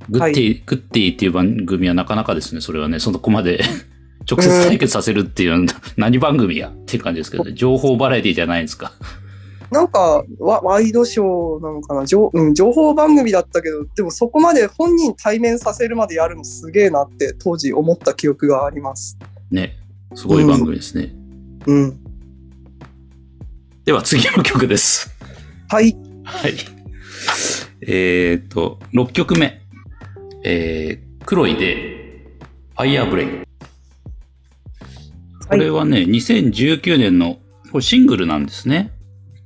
[0.08, 2.60] グッティ、グッティっていう番組はなかなかですね。
[2.60, 3.62] それはね、そこまで
[4.30, 5.66] 直接対決させるっていう
[5.96, 7.52] 何番組やっていう感じですけどね。
[7.54, 8.92] 情報バラエティじゃないですか。
[9.74, 12.06] なんかワ、ワイドショーなのかな？
[12.06, 19.18] 情,、うん、情報番組だったけど、でもそこまで本人対面させるまでやるのすげえなって当時思った記憶があります。
[19.50, 19.76] ね。
[20.14, 21.12] すごい番組ですね。
[21.66, 22.00] うん。
[23.84, 25.10] では次の曲です。
[25.68, 25.96] はい。
[26.22, 26.54] はい。
[27.80, 29.60] えーっと、6曲目。
[30.44, 32.38] えー、 Kroi で、
[32.76, 33.44] Fire Brain。
[35.48, 37.38] これはね、2019年の
[37.72, 38.92] これシングルなんですね。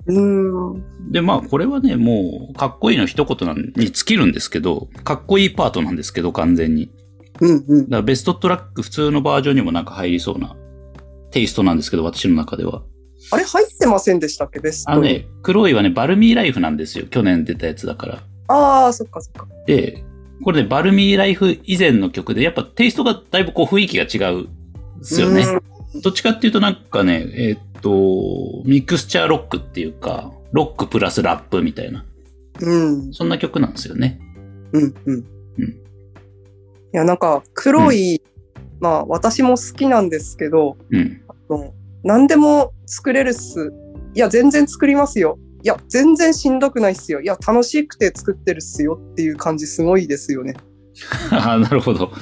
[0.08, 1.12] うーん。
[1.12, 6.90] で、まあ、これはね、もう、かっこいいの一言なんに尽きるんですけど、かっこいいパートなんですけど、完全に。
[7.40, 7.90] うんうんだ。
[7.90, 10.56] からベストトラック、普通のバージョンにもなんか入りそうな
[11.30, 12.82] テイストなんですけど、私の中では。
[13.30, 14.60] あれ入ってませんでしたっけ？
[14.60, 14.96] ベストに。
[14.96, 17.06] あのね、 Kroi はね、 Balmy Life なんですよ。
[17.06, 18.22] 去年出たやつだから。
[18.48, 19.46] ああ、そっかそっか。
[19.66, 20.04] で、
[20.42, 24.44] これね、 Balmy Life 以前の曲で、やっぱテイストがだいぶこう雰囲気が違うん
[24.98, 25.44] ですよね。
[26.02, 32.04] どっちかっていうとなんかね、えーっと、ミクスチャーロックっていうか、ロックプラスラップみたいな、
[32.60, 33.04] うん。
[33.04, 33.12] うん。
[33.12, 34.20] そんな曲なんですよね。
[34.72, 34.94] うん。
[35.06, 35.14] うん。
[35.58, 35.78] うん
[36.90, 38.22] いや、なんか、黒い、
[38.80, 41.22] まあ、私も好きなんですけど、うん。
[41.28, 43.72] あの何でも作れるっす。
[44.14, 45.38] いや、全然作りますよ。
[45.62, 47.20] いや、全然しんどくないっすよ。
[47.20, 50.54] いや、楽しくて作ってるっすよっていう感じすごいですよね。
[51.30, 52.12] ああ、なるほど。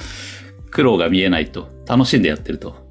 [0.71, 1.69] 苦労が見えないと。
[1.87, 2.86] 楽しんでやってると。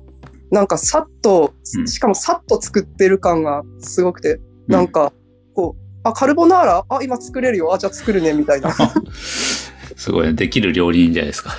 [0.51, 4.39] なんか、さっとう、んしかもさっと作ってる感がすごくて、う
[4.71, 5.13] んなんか、
[5.55, 6.85] こう、あ、カルボナーラ？
[6.89, 7.73] あ、今作れるよ。
[7.73, 8.73] あ、じゃあ作るね、みたいな。
[9.15, 10.33] すごいね。
[10.35, 11.51] できる料理人じゃないですか。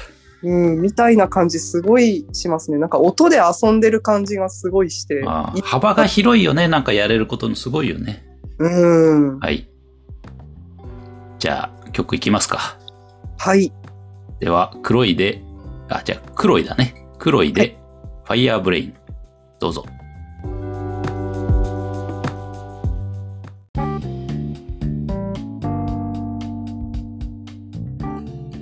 [0.43, 2.77] うん、みたいな感じすごいしますね。
[2.77, 5.23] なんか音で遊んでる感じがすごいして。
[5.63, 6.67] 幅が広いよね。
[6.67, 8.25] なんかやれることのすごいよね。
[8.59, 9.39] うん。
[9.39, 9.69] はい。
[11.39, 12.77] じゃあ、曲いきますか。
[13.37, 13.73] はい。
[14.39, 15.41] では、黒いで、
[15.89, 17.07] あ、じゃあ、黒いだね。
[17.19, 17.77] 黒いで、
[18.27, 18.93] Fire Brain。
[19.57, 19.85] どうぞ。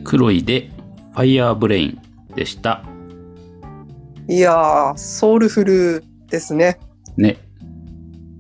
[0.04, 0.69] Kroi で
[1.13, 2.00] Fire Brain
[2.36, 2.84] でした。
[4.30, 6.78] いやソウルフルですね。
[7.17, 7.39] ね。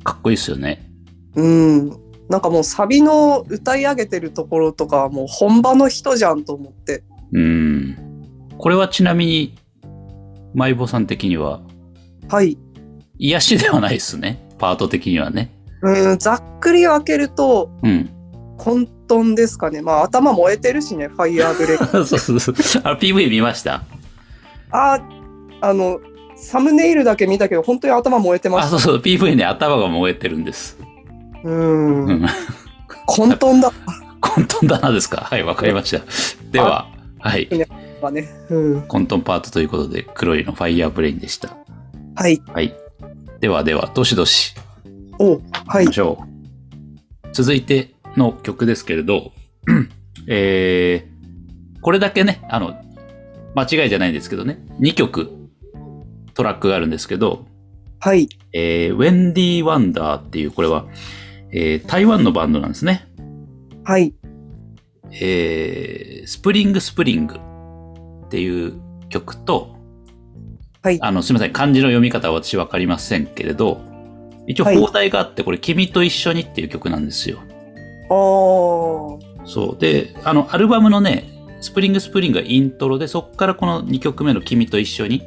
[0.03, 0.87] かっこいいですよね。
[1.33, 1.89] うん。
[2.29, 7.03] なんかもうサビの歌い上げてるところとかもう本場の人じゃんと思って。
[7.33, 7.97] うん。
[8.59, 9.55] これはちなみに
[10.55, 11.59] マイボさん的には、
[12.29, 12.57] はい。
[13.19, 14.41] 癒しではないですね。
[14.57, 15.51] パート的にはね。
[15.81, 18.09] うん、ざっくり分けるとうん。
[18.57, 19.81] 混沌ですかね。
[19.81, 21.85] まあ頭燃えてるしね、ファイヤーブレイク。
[22.05, 22.55] そうそうそう。
[22.85, 23.83] あ、PV 見ました？
[24.71, 24.99] あ、
[25.61, 25.99] あの、
[26.37, 28.97] サムネイルだけ見たけど、本当に頭燃えてまあ、しそうそう。
[28.99, 30.77] PV ね、頭が燃えてるんです。
[31.43, 31.49] た。
[31.49, 32.05] うん。
[32.05, 32.25] うん。
[33.05, 33.71] 混沌だ
[34.21, 35.17] 混沌だなですか？
[35.29, 36.01] はい、わかりました。
[36.51, 36.87] では、
[37.19, 37.49] はい。
[38.49, 38.81] うん。
[38.87, 41.55] 混沌パートということで、 Kroi の Fire Brain でした。
[42.15, 42.41] はい。
[42.47, 42.75] はい。
[43.39, 44.55] ではでは、どしどし
[45.19, 45.93] おはい行きま。
[45.93, 47.27] しょう。
[47.33, 49.31] 続いての曲ですけれど、
[50.27, 52.75] えー、これだけね、あの、
[53.55, 55.31] 間違いじゃないんですけどね、2曲
[56.33, 57.45] トラックがあるんですけど、
[57.99, 58.29] はい。
[58.53, 60.85] えー、 Wendy Wander っていう、これは、
[61.51, 63.07] えー台湾のバンドなんですね。
[63.83, 64.13] はい。
[65.11, 67.39] えー、 Spring Spring
[68.35, 68.73] っていう
[69.07, 69.77] 曲と、
[70.81, 70.99] はい。
[71.01, 73.79] あの、すみません、漢字の読み方は私わかりませんけれど、
[74.45, 77.39] 一応はい邦題があって、これ、君と一緒にっていう曲なんですよ。
[78.09, 79.45] あー。
[79.45, 79.79] そう。
[79.79, 81.29] で、あの、アルバムのね、
[81.61, 85.23] Spring Spring がイントロで、そっからこの2曲目の君と一緒に、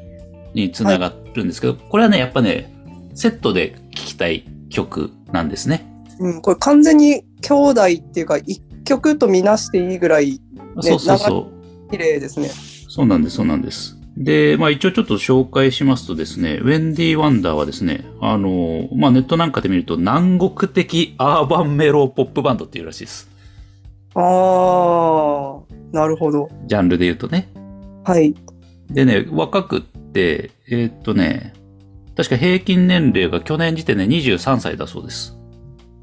[0.52, 2.70] につながるんですけど、これはね、やっぱね、
[3.14, 5.86] セットで聴きたい曲なんですね。
[6.20, 10.42] うん、これ完全に兄弟っていうか、一曲とみなしていいぐらい
[10.82, 11.90] そうそうそう。
[11.90, 12.50] 綺麗ですね。
[12.88, 13.96] そうなんです、そうなんです。
[14.16, 23.30] で、まあ一応ちょっと紹介しますとですね、ウェンディ・ワンダーはですね、あの、まあネットなんかで見ると南国的アーバンメロポップバンドっていうらしいです。
[24.14, 25.68] あー。
[25.92, 26.48] なるほど。
[26.66, 27.48] ジャンルで言うとね。
[28.04, 28.34] はい。
[28.90, 31.52] でね、若くって、えーっとね、
[32.16, 35.38] 確か平均年齢が去年時点で23歳だそうです。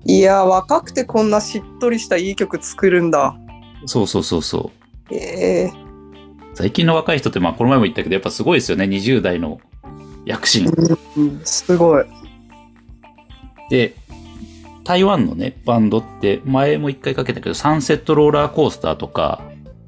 [0.06, 3.36] いやー、若くてこんなしっとりしたいい曲作るんだ。
[3.86, 4.72] そうそうそうそ
[5.12, 5.14] う。
[5.14, 5.85] ええ
[6.56, 9.60] 最近の若い人って、まあこの前も言ったけど、やっぱすごいですよね、20代の
[10.26, 10.72] 躍進。
[11.18, 12.06] うん、すごい。
[13.70, 13.96] で、
[14.84, 19.42] 台湾のね、バンドって、前も一回かけたけど、サンセットローラーコースターとか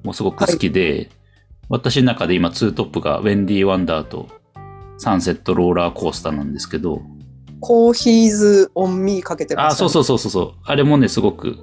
[0.03, 1.09] もすごく好きで、
[1.69, 4.27] 私の中で今ツートップがウェンディ・ワンダーと
[4.97, 7.01] サンセットローラーコースターなんですけど、
[7.61, 10.53] コーヒーズ・オン・ミーかけてまあ、した、そうそうそうそうそう。
[10.63, 11.57] あれもね、すごく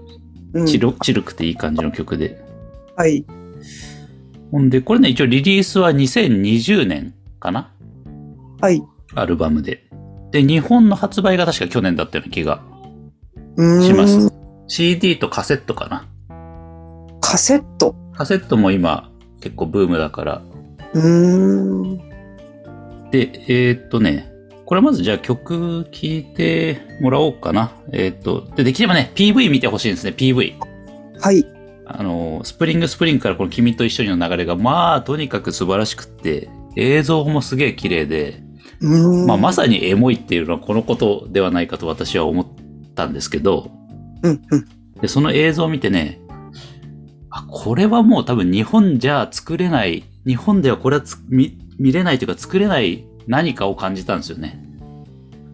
[0.55, 0.67] うん。
[0.67, 2.43] チル,、チルくていい感じの曲で。
[2.97, 3.27] はい。
[4.51, 7.73] ほんで、これね、一応リリースは2020年かな？
[8.61, 8.83] はい。
[9.15, 9.87] アルバムで。
[10.31, 12.63] で、日本の発売が確か去年だったような気が
[13.83, 14.33] します。
[14.67, 16.09] CD とカセットかな？
[17.21, 17.95] カセット？
[18.15, 20.43] カセットも今結構ブームだから。
[20.93, 21.99] うーん。
[23.11, 24.31] で、えーっとね、
[24.67, 27.73] これまずじゃあ曲聴いてもらおうかな。
[27.93, 30.55] えーっと、で、できればね、PV 見てほしいんですね、PV。
[31.21, 31.45] はい。
[31.87, 38.43] あの、 Spring Spring からこの君と一緒にの流れが、まあ、とにかく素晴らしくって、映像もすげえ綺麗で。
[39.27, 42.47] まあ、まさにエモいっていうのはこのことではないかと私は思っ
[42.95, 43.71] たんですけど、
[44.23, 44.65] うん、うん。
[45.01, 46.21] で、その映像を見てね、
[47.31, 54.61] あ、これはもう多分日本じゃ作れない、日本ではこれはつ見見れないというか作れない何かを感じたんですよね。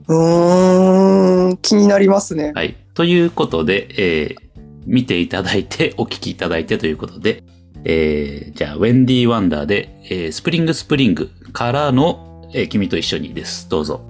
[0.08, 1.56] うーん。
[1.58, 2.52] 気になりますね。
[2.54, 2.76] はい。
[2.94, 4.49] ということで、えー
[4.86, 7.42] 見ていただいて、お聞きいただいてということで、
[7.84, 13.68] えーじゃあ、 Wendy Wander で、えー Spring Spring からの、えー君と一緒にです。
[13.68, 14.00] どうぞ。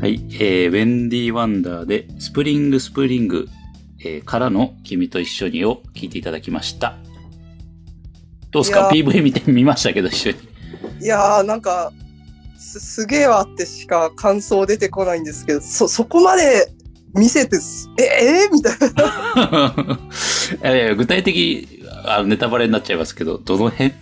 [0.00, 3.48] はい、えーウェンディ・ワンダーで、 Spring Spring、
[4.00, 6.96] えーからの君と一緒にを聞いていただきました。
[8.50, 8.90] どうですか？
[8.94, 10.36] い ?PV 見てみましたけど、一緒に。
[11.02, 11.92] いやー、なんか、
[12.58, 16.72] す、すげえわってしか感想出てこないんですけど、そ、そこまで
[17.14, 18.02] 見せてす、え、
[18.44, 18.48] え？
[18.50, 19.98] ーみたいな。
[20.70, 23.94] いやいや具体的あのネタバレになっちゃいますけど、どの辺？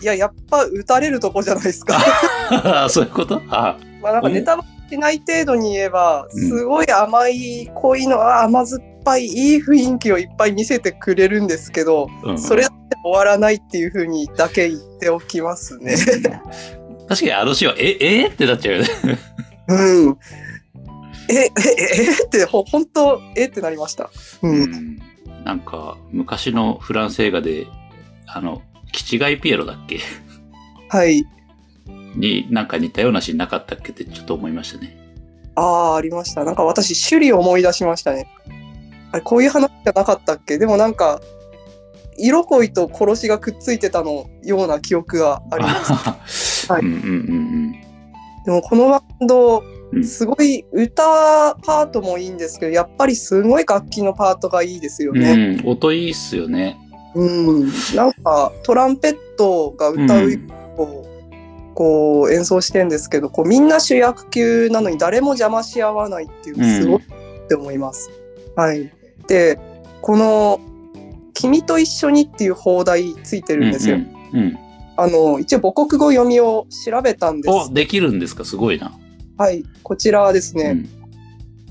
[0.00, 1.98] いや、やっぱ撃たれるとこじゃないですか。
[2.88, 3.40] そういうこと？
[3.48, 15.96] あまあなんかネタバレしない程度に言えば、うんすごい甘い恋のあ甘酸っぱいいい雰囲気をいっぱい見せてくれるんですけど、うんそれだって終わらないっていうふうにだけ言っておきますね。
[17.08, 18.88] 確かにあのシーンは、え、 えってなっちゃうよね。
[19.68, 20.18] うん。
[21.30, 21.50] え、 え、え、
[22.20, 24.10] えって、ほ、本当えってなりました。
[24.42, 24.62] うん。
[24.62, 24.98] うん
[25.44, 27.66] なんか、昔のフランス映画で、
[28.26, 28.60] あの、
[28.92, 30.00] キチガイピエロだっけ？
[30.90, 31.24] はい。
[32.16, 34.98] になんか似たようなシーンなかったっけってちょっと思いましたね。
[35.54, 36.44] ああ、ありました。
[36.44, 38.26] なんか私、首里を思い出しましたね。
[39.12, 40.58] あれ、こういう話じゃなかったっけ？
[40.58, 41.20] でもなんか、
[42.18, 45.92] 色恋と殺しがくっついてたのような記憶があります。
[46.68, 47.72] はいうんうんうん
[48.44, 49.62] でもこのバンド
[49.92, 55.20] う、んすごい歌パートもいいんですけど、やっぱりすごい楽器のパートがいいですようん。
[55.20, 55.60] ね。
[55.62, 56.76] うん、音いいっすよね。
[57.14, 57.70] うん。
[57.94, 68.10] なんかトランペットが歌ううんこうこう演奏してんですけど、こうみんな主役級なのに誰も邪魔し合わないっていうのすごいって思います。
[68.56, 68.92] はい。
[69.26, 69.58] で、
[70.02, 70.60] この
[71.34, 73.96] 君と一緒にっていう放題ついてるんですよ。
[73.96, 74.02] うん
[74.32, 74.58] うんうん
[75.00, 77.54] あの一応母国語読みを調べたんです。
[77.70, 78.44] お、できるんですか？
[78.44, 78.92] すごいな。
[79.36, 80.84] はい、こちらはですね。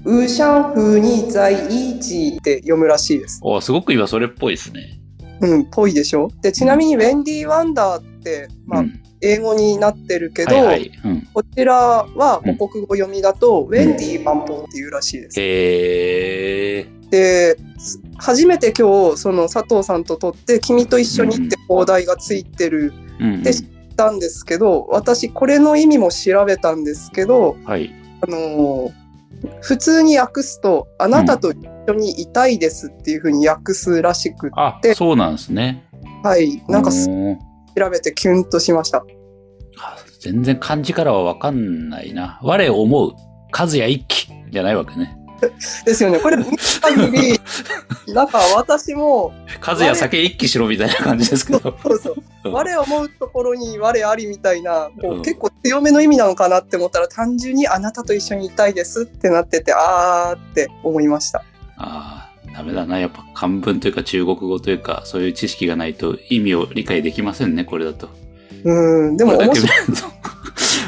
[0.05, 0.19] うん。
[0.19, 3.41] ウーシャンフーに在イーチって読むらしいです。
[3.43, 4.97] お、すごく今それっぽいですね。
[5.41, 6.31] うん、ぽいでしょ？
[6.41, 10.91] で、ちなみにウェンディ・ワンダーって、まあ、うん英語になってるけど、はいはい。
[11.03, 11.27] うん。
[11.33, 15.41] こちらはうん母国語読みだと、ウェンディ・マンポっていうらしいです。
[15.41, 16.87] へえ。
[17.09, 23.51] で、す初めて今日、その佐藤さんと撮って、君と一緒にって放題がついてるうんうんで
[23.97, 27.91] たんですけど、私、これの意味も調べたんですけど、はい。
[28.21, 29.07] あのー
[29.61, 31.57] 普通に訳すと、あなたと一
[31.87, 35.87] 緒にいたいですっていうふうに訳すらしくあで、そうなんですね。
[36.23, 39.05] はい、なんか調べてキュンとしました。
[39.79, 42.39] あ全然漢字からはわかんないな。
[42.41, 43.11] 我思う、
[43.55, 45.15] 和也一揆じゃないわけね。
[45.85, 46.19] ですよね。
[46.19, 47.39] これ見た限り、
[48.13, 49.33] なんか私も、
[49.65, 51.59] 和也酒一揆しろみたいな感じですけど。
[51.83, 52.23] そうそう、うん
[52.53, 61.43] 我思うところに我ありみたいな、こううん結構強めの意味なのかなって思ったら、単純にあなたと一緒にいたいですってなってて、あーって思いました。
[61.77, 62.99] ああ、ダメだな。
[62.99, 68.09] やっぱ漢文というか中国語というか、そういう知識がないと意味を理解できませんね、これだと。
[68.63, 69.69] うん、でも面白い。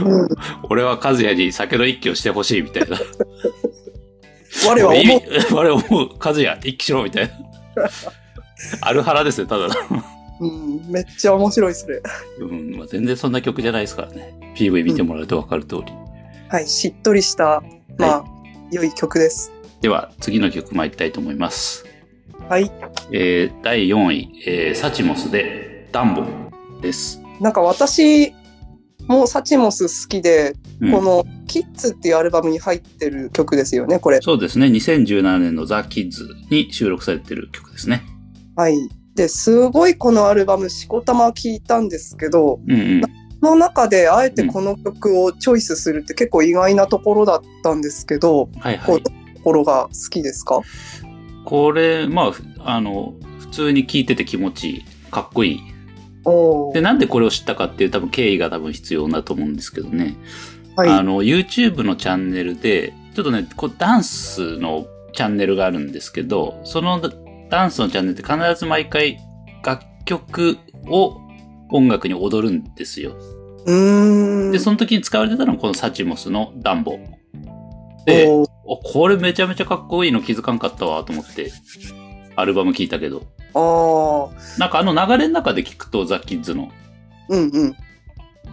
[0.70, 2.97] 俺は和也に酒の一揆をしてほしいみたいな。
[4.68, 5.22] 我は思う。
[5.56, 7.32] 我思う、和也一揆しろみたいな。
[8.82, 9.74] アルハラですね、ただの。
[10.41, 12.02] うん、めっちゃ面白い、それ。
[12.39, 14.34] うんまあ、全然そんな曲じゃないですからね。
[14.56, 15.93] PV 見てもらうと分かる通り。
[16.50, 17.62] はい、しっとりした、
[17.97, 18.24] まあ、
[18.72, 19.52] 良い曲です。
[19.82, 21.86] では、次の曲参りたいと思います。
[22.47, 22.72] はい。
[23.12, 26.24] えー第4位、えーサチモスで、ダンボ
[26.82, 27.22] です。
[27.39, 28.34] なんか私
[29.08, 34.20] もサチモス好きで、うんこの「キッズ」っていうアルバムに入ってる曲ですよね、これ。
[34.22, 34.68] そうですね。
[34.68, 38.04] 2017年のザ・キッズに収録されてる曲ですね。
[38.56, 38.78] はい。
[39.16, 43.02] で、すごいこのアルバム、しこたま聞いたんですけど、うんうん。
[43.02, 43.08] そ
[43.41, 48.86] の中であえてこの曲をチョイスするって結構意外なところだったんですけど、はいはい。
[48.86, 50.62] こうどういうところが好きですか？
[51.45, 54.84] これ、まあふ、あの、普通に聴いてて気持ちいい。
[55.10, 55.60] かっこいい。
[56.74, 60.16] で、なんでこれを知ったかっていう多分経緯が多分必要だと思うんですけどね。
[60.80, 60.90] はい。
[60.90, 67.02] あの、YouTube のチャンネルで、ちょっとね、こうダンスのチャンネルがあるんですけど、その
[67.50, 69.20] ダンスのチャンネルって必ず毎回
[69.64, 70.58] 楽曲
[70.88, 71.18] を
[71.70, 73.16] 音楽に踊るんですよ。
[73.66, 74.52] うーん。
[74.54, 76.98] で、その時に使われてたのがこのサチモスのダンボ。
[78.06, 78.28] で、
[78.84, 81.52] これめちゃめちゃかっこいいの気づかんかったわと思って、
[82.38, 83.24] アルバム聞いたけど。
[83.54, 86.70] あーなんかあの流れの中で聞くとザ・キッズの、
[87.28, 87.76] うんうん。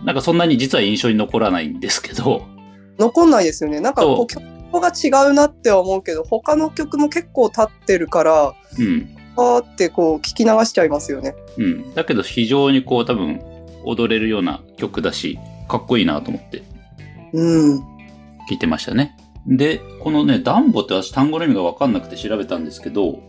[0.05, 2.47] なんかそんなに実は印象に残らないんですけど、
[2.99, 3.80] 残んないですよね。
[3.80, 9.16] なんかこそうう曲が違うなって思うけど、他の曲も結構経ってるから、うん。
[9.39, 11.34] あーってこう聞き流しちゃいますよね。
[11.59, 11.95] うん。
[11.95, 13.41] だけど非常にこう多分
[13.84, 16.62] 踊れるような曲だし、かっこいいなと思って
[17.32, 17.78] うん。
[18.51, 19.16] 聞いてましたね。
[19.47, 23.20] で、このね、ダンボって私単語の意味がわかんなくて調べたんですけど、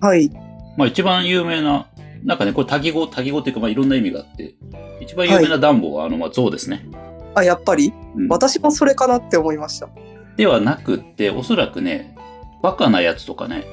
[0.00, 0.30] はい。
[0.76, 1.86] まあ一番有名な、
[2.24, 4.54] なんかね、これ多義語、多義語っていうかまあいろんな意味があって、
[5.00, 6.88] 一番有名なダンボはあの、まあ象ですね。
[7.34, 7.92] あ、やっぱり？
[8.16, 9.88] うん私もそれかなって思いました。
[10.36, 12.16] ではなくって、おそらくね、
[12.62, 13.64] バカなやつとかね、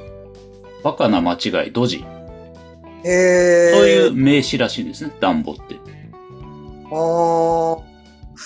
[0.84, 2.04] バカな間違い、ドジ、
[3.04, 3.72] へえ。
[3.74, 5.62] そういう名詞らしいんですね、ダンボって。
[6.92, 7.82] あー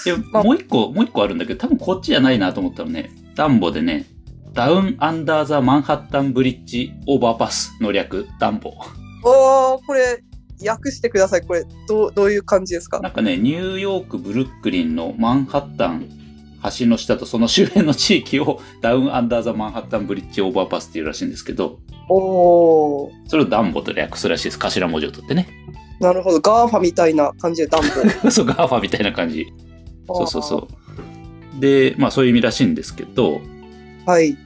[0.05, 4.05] で、まあもう一個、もう一個あるんだけど、多分こっちじゃないなと思ったのね、ダンボでね、
[4.53, 8.73] ダウンアンダーザマンハッタンブリッジオーバーパスの略、ダンボ。
[9.25, 10.23] おーこれ、
[10.65, 11.41] 訳してください。
[11.41, 12.99] これ、どう、どういう感じですか？
[13.01, 16.07] なんかね、ニューヨーク、ブルックリンのマンハッタン
[16.79, 24.59] 橋の下とその周辺の地域をダウンアンダーザマンハッタンブリッジオーバーパスっていうらしいんですけど、おーそれをダンボと略すらしいです。
[24.59, 25.47] 頭文字を取ってね。
[25.99, 26.39] なるほど。
[26.39, 27.81] GAFA みたいな感じでダン
[28.23, 28.29] ボ。
[28.31, 29.47] そう、 GAFA みたいな感じ。
[30.07, 30.67] そうそうそ
[31.57, 31.59] う。
[31.59, 34.09] で、まあそういう意味らしいんですけど、う。
[34.09, 34.37] はい。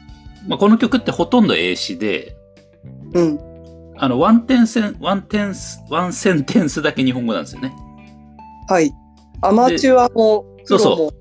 [0.48, 2.36] まあ、この曲ってほとんど英詞で、
[3.14, 3.40] うん。
[4.00, 7.74] あの、ワンテンセン、ワンテンス、ワンセンテンスだけ日本語なんですよね。
[8.68, 8.92] はい。
[9.42, 11.14] アマチュアも、プそうそうロも。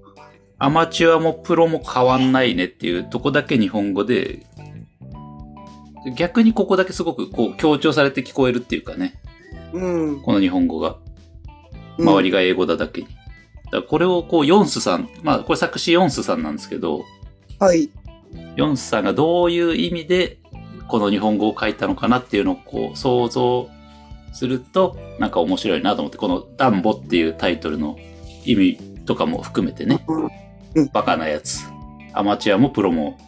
[0.58, 4.46] アマチュアもプロも変わんないねっていうとこだけ日本語で、
[6.16, 9.20] 逆にここだけすごくこう強調されて聞こえるっていうかね、
[9.72, 10.22] うん。
[10.22, 10.96] この日本語が。
[11.02, 11.08] うん
[12.00, 13.08] 周りが英語だだけに。
[13.72, 17.04] だこれをこう、ヨンスさん、まあこれ作詞ヨンスさんなんですけど、
[17.58, 17.90] はい。
[18.54, 20.38] ヨンスさんがどういう意味で
[20.88, 23.68] この日本語を書いたのかなっていうのをこう想像
[24.32, 27.98] するとなんか面白いなと思ってこのダンボっていうタイトルの
[28.44, 30.30] 意味とかも含めてね、うん
[30.92, 31.64] バカなやつ。
[32.12, 33.18] アマチュアもプロも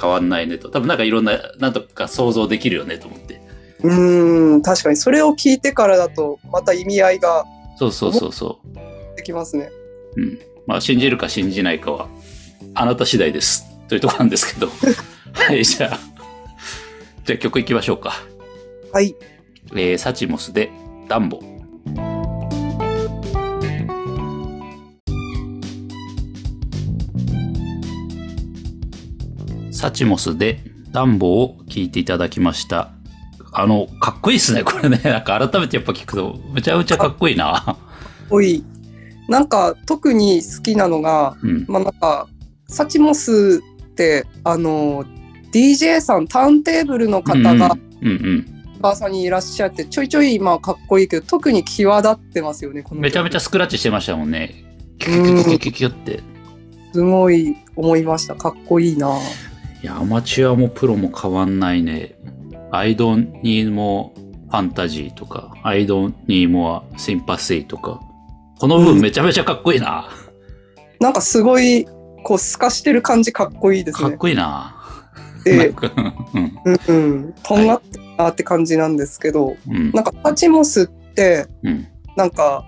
[0.00, 0.70] 変わんないねと。
[0.70, 3.40] 多分なんかいろんな、なんとか想像できるよねと思って。
[3.82, 7.44] うーん、確かにそれを聞いてからだと、また意味合いが
[7.76, 9.16] そうそうそうそう。
[9.16, 9.70] できますね。
[10.16, 10.38] うん。
[10.66, 12.08] まあ、信じるか信じないかは、
[12.74, 13.66] あなた次第です。
[13.86, 14.68] というところなんですけど。
[15.32, 15.98] はい、じゃあ、
[17.28, 18.14] じゃあ曲いきましょうか。
[18.90, 19.14] はい。
[19.72, 20.70] えーサチモスで、
[21.10, 21.42] ダンボ。
[29.70, 30.60] サチモスで、
[30.90, 32.92] ダンボを聴いていただきました。
[33.52, 34.98] あの、かっこいいですね、これね。
[35.04, 37.76] なんか改めてやっぱ聞くと、むちゃむちゃかっこいいな。
[38.30, 38.64] おい。
[39.28, 41.66] なんか特に好きなのが、うん。
[41.68, 42.26] まあなんか、
[42.68, 45.04] サチモスって、あの、
[45.52, 48.46] DJ さん、ターンテーブルの方が、うんうん。
[48.80, 54.64] バーサにいらっしゃって、ちょいちょいまあかっこいいけど、特に際立ってますよね、このめちゃめちゃスクラッチしてましたもんね。
[54.98, 56.20] キュキュキュキュキュって。
[56.92, 58.34] すごい思いました。
[58.34, 59.16] かっこいいな。
[59.82, 62.14] いや、アマチュアもプロも変わんないね。
[62.70, 64.10] I don't need more
[64.50, 68.00] fantasy とか、I don't need more sympathy とか。
[68.58, 70.08] この部分めちゃめちゃかっこいいな。
[71.00, 71.86] なんかすごい、
[72.24, 74.10] こう、透かしてる感じかっこいいですね。
[74.10, 74.77] かっこいいな。
[75.56, 75.92] なんで、か
[76.34, 79.92] うんうんうん、とんがってるなって感じなんですけど、うん。
[79.92, 81.86] なんかサチモスって、うん。
[82.16, 82.64] なんか、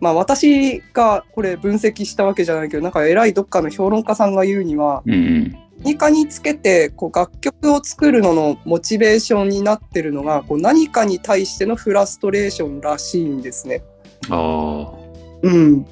[0.00, 5.58] まあ私がこれ分析したわけじゃないけど、なんか偉いどっかの評論家さんが言うには、うんうん。
[5.82, 13.82] 何かにつけてこう楽曲を作るののモチベーションになってるのがこう何かに対してのフラストレーションらしいんですね。
[14.30, 14.92] あ
[15.42, 15.84] うん、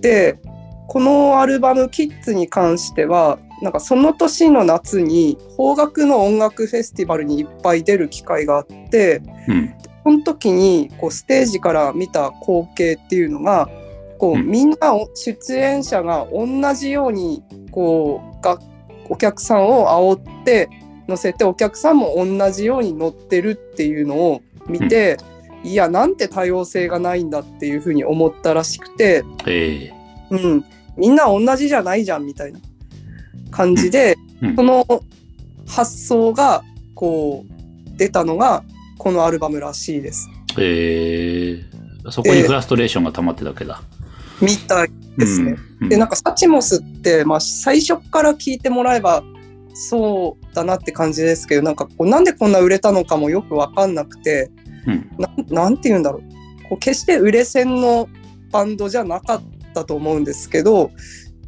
[0.00, 0.38] で
[0.86, 9.52] このアルバム「キッズ」に関してはなんかその年の夏に邦楽の音楽フェスティバルにいっぱい出る機会があってあ。
[9.52, 9.74] うん。
[10.04, 13.68] その時にこうステージから見た光景っていうのが
[14.18, 18.58] こううんみんなお出演者が同じようにこうが
[19.10, 20.70] お客さんを煽って
[21.08, 25.16] 乗せてお客さんも同じように乗ってるっていうのを見て、
[25.64, 29.92] いやなんて多様性がないんだっていうふうに思ったらしくて、ええ
[30.30, 30.64] うん、
[30.98, 32.60] みんな同じじゃないじゃんみたいな
[33.50, 35.02] 感じで、うんうんその
[35.66, 36.62] 発想が
[36.94, 38.64] こう出たのが
[38.96, 40.28] このアルバムらしいです。
[40.58, 41.62] え
[42.06, 43.82] えそこにフラストレーションが溜まってたわけだ。
[44.40, 45.56] みたいですね。
[45.80, 45.88] うん。
[45.88, 49.22] でなんかサチモスって、まあ、最初から聞いてもらえば
[49.74, 54.50] そうだなって感じですけどなんかこうなんでこんな売れたのかもよく分かんなくて
[54.86, 55.10] うん。
[55.18, 55.28] な
[55.62, 58.08] なんて言うんだろうこう決して売れ線の
[58.50, 59.42] バンドじゃなかっ
[59.74, 60.90] たと思うんですけど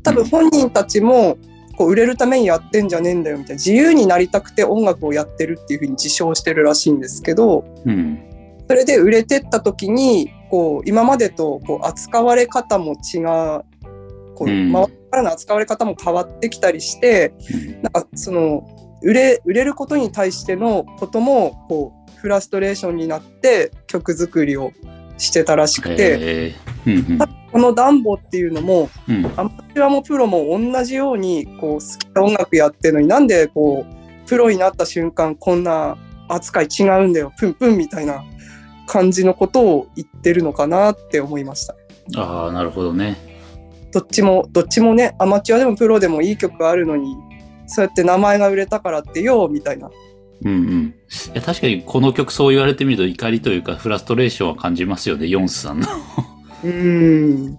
[0.03, 1.39] 多分本人たちも
[1.81, 8.21] こう売れるためにやってんじゃねえんだよみたいな自由になりたくて音楽をやってるっていうふうに自称してるらしいんですけどうん。
[8.69, 13.65] それで売れてった時にこう今までとこう扱われ方も違う
[14.35, 14.69] こううん。
[14.69, 17.33] 周りからの扱われ方も変わってきたりして
[17.81, 18.69] なんかその
[19.03, 24.73] 売れ売れることに対してのこともこうフラストレーションになって曲作りを
[25.17, 26.55] してたらしくて、え
[26.87, 29.27] えうんこの「ダンボ」っていうのもうん。
[29.37, 35.97] アマチュアもプロも同じようにこう好きな音楽やってるのになんでこうプロになった瞬間こんな
[36.29, 38.23] 扱い違うんだよプンプンみたいな
[38.87, 41.77] 感じのことを言ってるのかなって思いました。
[42.17, 43.17] ああ、なるほどね。
[43.93, 47.17] どっちもどっちもねアマチュアでもプロでもいい曲あるのに
[47.67, 49.91] そうやって名前が売れたからってよみたいな
[50.45, 50.95] うんうん。
[51.35, 55.89] いや確かにこの曲そう言われてみると怒りというかフラストレーションは感じますよね、ヨンスさんの。
[56.65, 57.59] うーん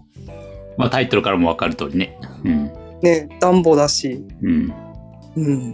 [0.77, 2.17] まあタイトルからもわかる通りね。
[2.43, 2.71] うん。
[3.01, 4.73] ねダンボだし、うん。
[5.35, 5.71] うん、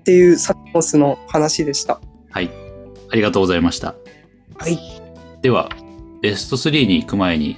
[0.00, 2.00] っていうサチモスの話でした。
[2.30, 2.50] はい。
[3.10, 3.94] ありがとうございました。
[4.56, 4.78] はい、
[5.42, 5.68] では、
[6.22, 7.56] ベスト3に行く前に、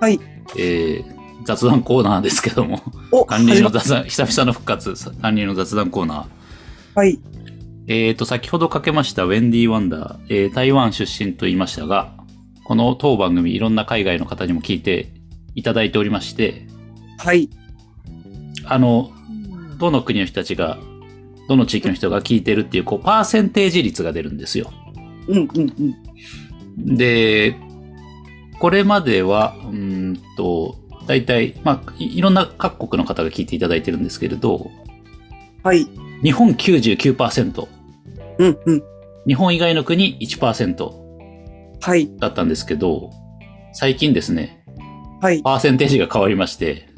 [0.00, 0.20] はい、
[0.58, 2.82] えー、雑談コーナーですけども、
[3.12, 6.98] お管理の雑談、久々の復活、管理の雑談コーナー。
[6.98, 7.18] はい
[7.88, 12.15] えーと、先ほどかけましたウェンディ・ワンダー、えー台湾出身と言いましたが、
[12.66, 15.12] この当番組いろんな海外の方にも聞いて
[15.54, 16.66] いただいておりまして、
[17.16, 17.48] はい
[18.64, 19.12] あの、
[19.78, 20.76] どの国の人たちが、
[21.48, 24.72] どの地域の人が聞いてるっていう、こう、パーセンテージ率が出るんですよ。
[25.28, 27.56] うんうんうんで、
[28.58, 30.74] これまでは、うーんと、
[31.06, 34.72] 大体、まあ、いいろんな各国の方が聞いていただいてるんですけれど、
[35.62, 35.86] はい。
[36.24, 37.68] 日本99%、
[38.38, 38.82] うんうん。
[39.28, 41.05] 日本以外の国1%
[41.80, 42.10] はい。
[42.18, 43.10] だったんですけど、
[43.72, 44.62] 最近ですね、
[45.20, 45.42] はい。
[45.42, 46.88] パーセンテージが変わりまして、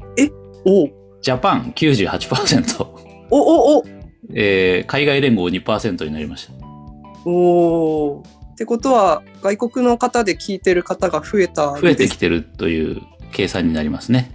[0.65, 2.87] おうジャパン98%、
[3.31, 3.85] おおお
[4.35, 6.53] えー海外連合2%になりました。
[7.25, 12.19] おーってことは、外国の方で聞いてる方が増えた増えてきて。
[12.19, 13.01] てるという
[13.33, 14.33] 計算になりますね。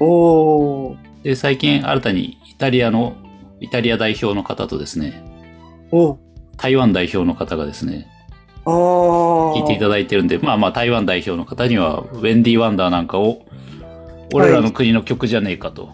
[0.00, 3.14] おーで、最近新たにイタリアの、
[3.60, 5.22] イタリア代表の方とですね、
[6.56, 8.08] 台湾代表の方がですね、
[8.66, 13.46] 聞いていただいてるんで、まあまあ台湾代表の方には、ウェンディ・ワンダーなんかを、
[14.34, 15.90] 俺らの国の曲じゃねえかと。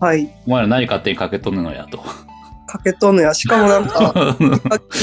[0.00, 0.28] はい。
[0.46, 1.98] お前ら何勝手にかけとんのやと。
[2.66, 3.32] かけとんのや。
[3.32, 4.12] しかもなんか、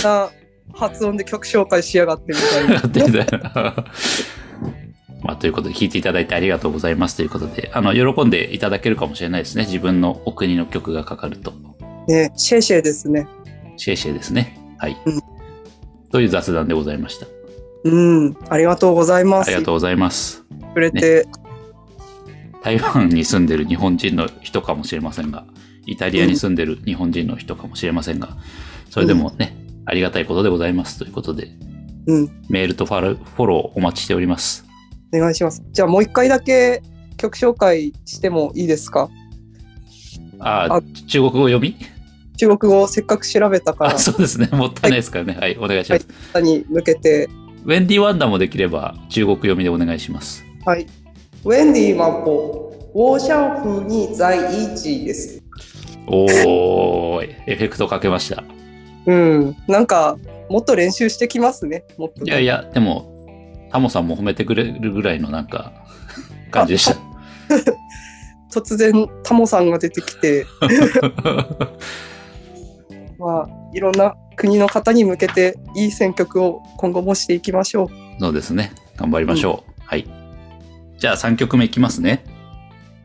[0.03, 0.29] な
[0.73, 2.81] 発音で曲紹介しやがってみたいな。
[3.11, 3.25] で
[5.23, 9.63] まあ、ということで、聞いていただいてありがとうございますということで、あの、喜んでいただけるかもしれないですね。
[9.63, 11.51] 自分のお国の曲がかかると。
[12.07, 13.27] ね、シェイシェイですね。
[13.75, 14.55] シェイシェイですね。
[14.77, 14.95] はい。
[15.07, 15.34] うん
[16.15, 17.27] という雑談でございました。
[17.83, 18.37] うん。
[18.47, 19.47] ありがとうございます。
[19.47, 20.45] ありがとうございます。
[20.73, 21.27] くれて、
[22.63, 25.45] 台湾に住んでる日本人の人かもしれませんが、
[25.85, 28.29] イタリアに住んでる日本人の人かもしれませんが、
[28.89, 31.49] それでもね、ありがたいことでございますということで、
[32.07, 32.31] うん。
[32.47, 34.65] メールとフォローフォローお待ちしております。
[35.13, 35.65] お願いします。
[35.73, 36.81] じゃあもう一回だけ
[37.17, 39.09] 曲紹介してもいいですか？
[40.39, 41.75] あああ、中国語読み？
[42.37, 44.47] 中国語をせっかく調べたからあ、、そうですね。
[44.51, 45.37] もったいないですからね。
[45.39, 46.07] はい、お願いします。
[46.33, 47.29] 方に向けて、
[47.65, 50.45] ウェンディ・ワンダーもできれば中国読みでお願いします。
[50.65, 50.85] はい。
[51.43, 55.41] ウェンディマポ、我想和你在一起です。
[56.07, 58.43] おーい、エフェクトかけました。
[59.05, 59.55] うん。
[59.67, 60.17] なんか、
[60.49, 61.83] もっと練習してきますね。
[61.97, 63.11] もっとね、いやいや、でも、
[63.71, 65.73] タモさんも褒めてくれるぐらいのなんか、
[66.51, 66.97] 感じでした。
[68.51, 70.45] 突然、タモさんが出てきて、
[73.19, 77.89] まあ、いろんな国の方に向けていい選曲を今後もしていきましょう。
[78.19, 78.71] そうですね。
[78.97, 79.71] 頑張りましょう。
[79.85, 80.07] はい。
[80.97, 82.23] じゃあ3曲目いきますね。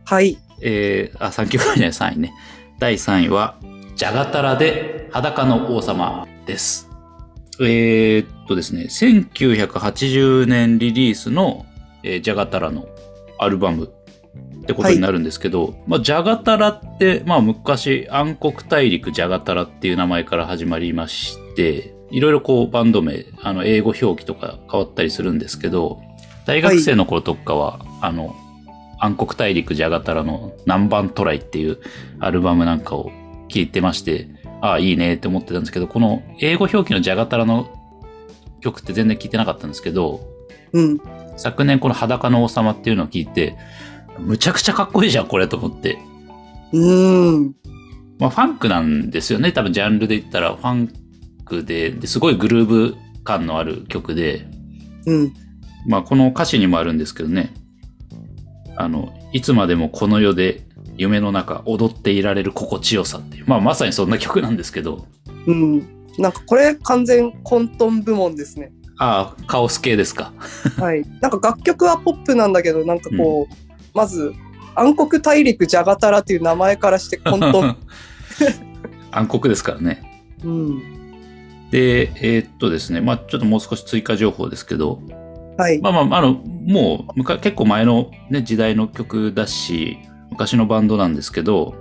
[0.05, 0.39] はい。
[0.63, 2.33] えー、あ、3曲目じゃない、3位ね。
[2.79, 3.59] 第3位は、
[3.97, 6.89] ジャガタラで裸の王様です。
[7.61, 11.67] えー、っとですね、1980年リリースの、
[12.03, 12.87] えージャガタラの
[13.39, 13.93] アルバム
[14.63, 26.01] ってことになるんですけど、まあ、ジャガタラって、まあ、昔、暗黒大陸ジャガタラっていう名前から始まりまして、いろいろこうバンド名、あの、英語表記とか変わったりするんですけど、
[26.47, 28.37] 大学生の頃とかは、あの、
[28.99, 31.79] 暗黒大陸ジャガタラの南蛮トライっていう
[32.19, 33.11] アルバムなんかを
[33.49, 34.29] 聴いてまして、
[34.61, 37.71] ああ、いいねって思ってたんですけど、この英語表記のジャガタラの
[38.61, 40.21] 曲って全然聴いてなかったんですけど、
[40.73, 41.01] うん。
[41.37, 43.57] 昨年この裸の王様っていうのを聞いて、
[44.21, 45.99] むちゃくちゃかっこいいじゃん、これと思って。
[46.73, 47.55] うーん。
[48.19, 49.53] まあ、ファンクなんですよね。
[49.53, 50.93] 多分ジャンルで言ったらファン
[51.45, 54.47] クで、ですごいグルーヴ感のある曲で、
[55.07, 55.33] うん。
[55.87, 57.55] まあ、この歌詞にもあるんですけどね。
[58.77, 60.63] あの、いつまでもこの世で
[60.97, 63.45] 夢の中踊っていられる心地よさっていう。
[63.47, 65.07] まあ、まさにそんな曲なんですけど、
[65.47, 65.79] うん。
[66.19, 68.73] なんかこれ完全混沌部門ですね。
[68.99, 70.35] ああ、カオス系ですか。
[70.79, 71.03] はい。
[71.23, 74.33] なんか楽曲はポップなんだけど、なんかこう、まず、
[74.75, 77.77] 暗黒大陸ジャガタラっていう名前からして混沌。
[79.11, 80.25] 暗黒ですからね。
[80.45, 80.79] うん。
[81.71, 85.01] で、えーっとですね、まあ、ちょっともう少し追加情報ですけど、
[85.57, 85.81] はい。
[85.81, 89.99] まあまあ、あの、もうむか、結構前のね、時代の曲だし、
[90.31, 91.75] 昔のバンドなんですけど、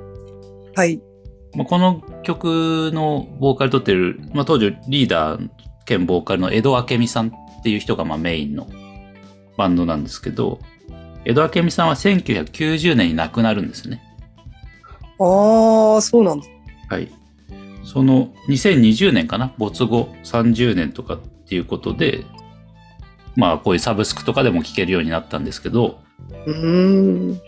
[0.75, 1.01] はい。
[1.55, 5.49] まあ、この曲のボーカル取ってる、まあ、当時リーダー
[5.85, 7.31] 兼ボーカルの江戸明美さんっ
[7.63, 8.67] ていう人がまあメインの
[9.57, 10.59] バンドなんですけど、
[11.25, 14.01] 江戸明美さんは1990年に亡くなるんですね。
[15.19, 16.45] ああ、そうなんだ。
[16.89, 17.09] はい。
[17.83, 19.53] その2020年かな？
[19.57, 22.23] 没後30年とかっていうことで、
[23.35, 25.99] まあこういうサブスクとかでも聴けるようになったんですけど、
[26.45, 27.41] うーん。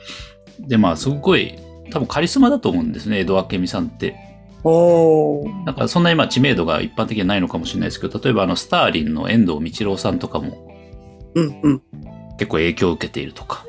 [0.59, 1.57] でまあすごい
[1.91, 4.15] 多分カリスマだと思うんですね、江戸明美さんって。
[4.63, 5.65] おー。
[5.65, 10.67] なんかそんな今知名度が一般的にはないのかもしれないですけど、例えばあのスターリンの遠藤道郎さんとかも
[11.36, 11.82] うんうん。
[12.38, 13.66] 結構影響を受けているとか。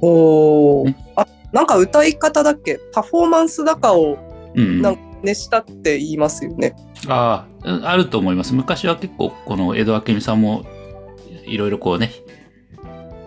[0.00, 0.96] おーね。
[1.16, 2.78] あ、なんか歌い方だっけ？
[2.92, 4.18] パフォーマンスだかを
[4.54, 4.82] うんうん。
[4.82, 6.74] なんか熱したって言いますよね。
[7.06, 8.54] ああ、あると思います。
[8.54, 10.64] 昔は結構この江戸明美さんも
[11.46, 12.10] いろいろこうね、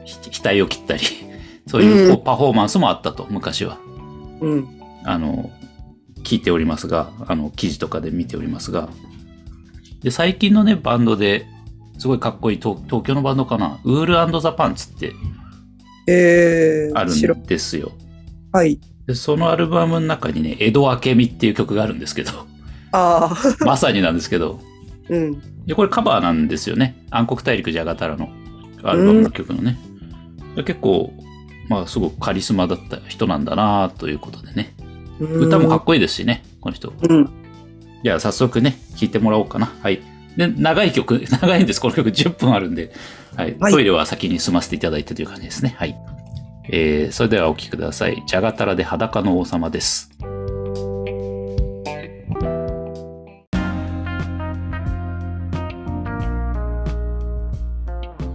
[0.05, 1.03] ひ額を切ったり、
[1.67, 3.77] そういうこううパフォーマンスもあったと、昔は。
[4.41, 4.67] うん。
[5.05, 5.51] あの、
[6.23, 8.89] 聞いておりますが、あの、記事とかで見ておりますが。
[10.01, 11.45] で、最近のね、バンドで、
[11.97, 15.13] すごいかっこいい東東京のバンドかな、ウールザ・パンツって
[16.07, 17.91] えー、ある白んですよ。
[18.51, 18.79] はい。
[19.07, 22.31] でそのアルバムの中にね、江戸明美っていう曲があるんですけど、
[22.91, 23.35] ああ、
[23.65, 24.59] まさになんですけど、
[25.09, 25.65] うん。
[25.65, 27.05] でこれカバーなんですよね。
[27.09, 28.29] 暗黒大陸ジャガタラの
[28.83, 29.77] アルバムの曲のね。
[30.55, 31.13] で結構、
[31.69, 34.75] まあすごくカリスマだった人なんだなということでね。
[35.19, 36.93] 歌もかっこいいですしね、この人。
[37.09, 37.29] うん。
[38.03, 39.71] じゃあ早速ね、聴いてもらおうかな。
[39.81, 40.01] はい。
[40.37, 41.81] で、長い曲、 長いんです。
[41.81, 42.91] この曲10分あるんで。
[43.35, 43.55] はい。
[43.59, 45.75] はいトイレは先に済ませていただいてという感じですね。
[45.77, 45.95] はい。
[46.69, 48.23] えー、それではお聴きください。
[48.25, 50.09] ジャガタラで裸の王様です。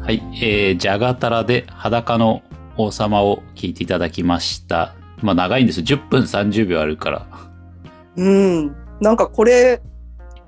[0.08, 0.22] はい。
[0.40, 2.42] えー、ジャガタラで裸の
[2.76, 4.94] 王様を聴いていただきました。
[5.20, 5.80] まあ長いんです。
[5.80, 7.26] 10分30秒あるから。
[8.16, 8.76] うん。
[9.00, 9.80] なんかこれ、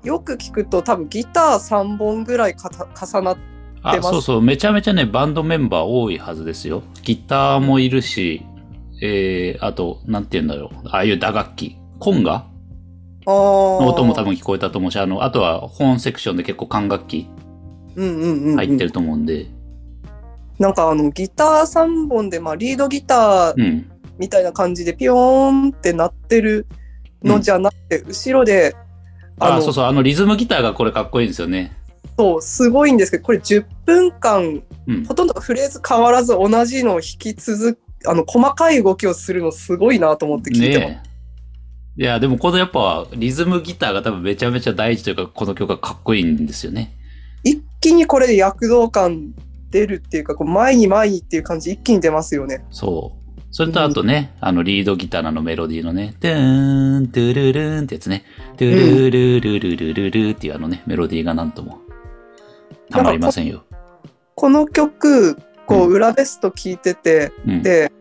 [0.03, 3.37] よく聞くと多分ギター3本ぐらい重なっ
[3.83, 4.41] あ、出ますそうそう。
[4.41, 6.83] めちゃめちゃね、バンドメンバー多いはずですよ。
[7.03, 8.45] ギターもいるし、
[9.01, 10.87] えー、あと、なんて言うんだろう。
[10.89, 11.77] ああいう打楽器。
[11.99, 12.47] コンガ？
[13.25, 14.35] あの音も多分。
[14.35, 17.27] 分聞こえたと思うし、あの、あとは本セクションで結構管楽器
[17.95, 18.55] うんうんうん、うん。
[18.55, 19.47] 入ってると思うんで、
[20.59, 23.91] なんかあのギター3本で、まあ、リードギターうん。
[24.19, 26.67] みたいな感じでピヨーンって鳴ってる
[27.23, 28.75] のじゃなくて、後ろで
[29.39, 29.85] ああのそうそう。
[29.85, 31.75] あのリズムギターがこれかっこいいんですよね。
[32.17, 35.13] そうすごいんですけどこれ10分間うんほ。
[35.13, 40.89] とんどフレーズ変わらず同じのを弾き続あの細かい動きをするのすごいなと思って聞いてます。
[40.89, 41.11] ねえ。
[41.97, 46.95] いや、でもこのやっぱリズムギターが多分めちゃめちゃ大事というか、この曲がかっこいいんですよね。
[47.43, 49.33] 一気にこれで躍動感
[49.71, 52.63] 出るっていうかこう前に前にっていう感じ一気に出ますよね。
[52.69, 53.20] そう。
[53.51, 58.23] それとあとね、あのリードギターのメロディーのね、トゥーン、トゥルルーンってやつね、
[58.57, 61.79] トゥルルルルルルルっていうあのね、メロディーがなんとも、
[62.89, 63.63] たまりませんよ。
[64.35, 67.61] この曲こうう裏ベスト聞いてて、うん。
[67.61, 67.91] で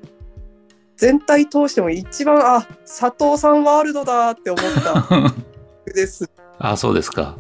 [0.97, 6.31] 全体通しても一番あ佐藤さんワールドだって思った曲です。
[6.59, 7.39] あ、そうですか。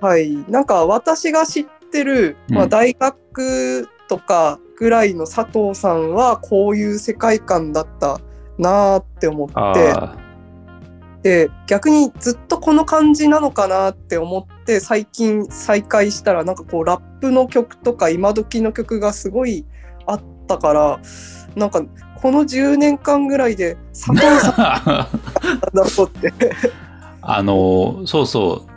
[0.00, 8.20] はい、なんか私が知ってる、まあ、うん大学とかぐらいの佐藤さんはこういう世界観だった
[8.58, 10.14] なーって思ってあ
[11.22, 19.64] で逆にずっとこの感じなのかなって思って最近再開したらなんかこうラップの曲とか今時の曲がすごい
[20.04, 21.00] あったから
[21.56, 21.82] なんか
[22.20, 25.08] この10年間ぐらいで佐藤さんあ。
[25.72, 26.32] だって。
[27.22, 28.70] あの、そうそう。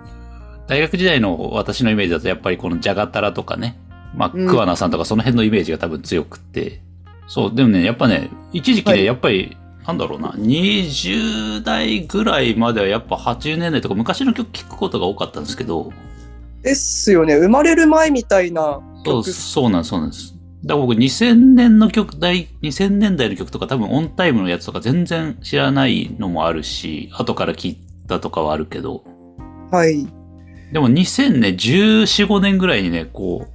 [0.67, 3.77] 大学時代の私のイメージだとやっぱりこのジャガタラとかね、
[4.15, 4.47] まあ、うん。
[4.47, 6.81] 桑名さんとかその辺のイメージが多分強くって。
[7.27, 9.05] そう、でもね、やっぱね、一時期ね、はい。
[9.05, 15.91] やっぱり、なんだろうな、20代ぐらいまではやっぱ80年代とか昔の曲聴くことが多かったんですけど、
[16.63, 17.35] ですよね。
[17.35, 20.35] 生まれる前みたいなそう、曲そうなんです、そうなんです。
[20.63, 29.03] だから僕2000年の曲、代2000年代の曲とか多分オンタイムのやつとか全然知らないのもあるし、後から聞いたとかはあるけど、
[29.69, 30.07] はい。
[30.73, 33.54] でも2014、5年ぐらいにね、こう、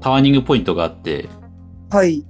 [0.00, 1.28] ターニングポイントがあって、
[1.90, 2.24] はい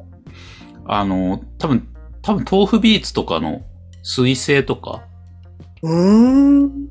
[0.86, 1.88] あの、多分、
[2.22, 3.62] 多分豆腐ビーツとかの
[4.02, 5.04] 水星とか、
[5.82, 6.90] うーん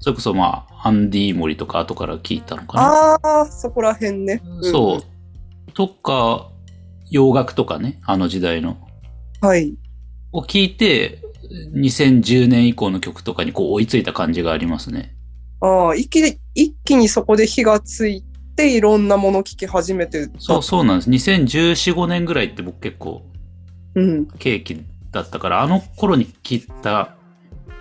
[0.00, 3.18] それこそまあ、アンディモリとか後から聞いたのかな。
[3.22, 4.42] ああ、そこら辺ね。
[4.62, 5.72] そう。
[5.72, 6.50] とか、
[7.10, 8.78] 洋楽とかね、あの時代の。
[9.42, 9.48] うん。
[9.48, 9.76] はい。
[10.32, 11.22] を聞いて、
[11.74, 15.16] 2010年以降の曲とかにこう追いついた感じがありますね。
[15.60, 18.24] ああ、一気に、一気にそこで火がつい
[18.58, 20.40] て、いろんなもの聞き始めてた。
[20.40, 21.10] そう、そうなんです。
[21.10, 23.22] 2014、5年ぐらいって僕結構
[23.94, 24.26] うん。
[24.38, 27.14] ケーキだったから、あの頃に聴いた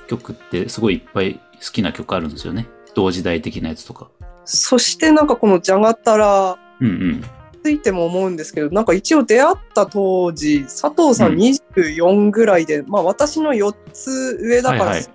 [0.07, 1.39] 曲ってすごいいっぱい好
[1.71, 2.67] きな曲あるんですよね。
[2.95, 4.09] 同時代的なやつとか。
[4.45, 7.23] そしてなんかこのジャガタラうんうん。
[7.63, 15.05] ついても思うんですけど、なんか一応出会った当時、佐藤さうんん24ぐらいで、まあ私の4つ上だから、はいはい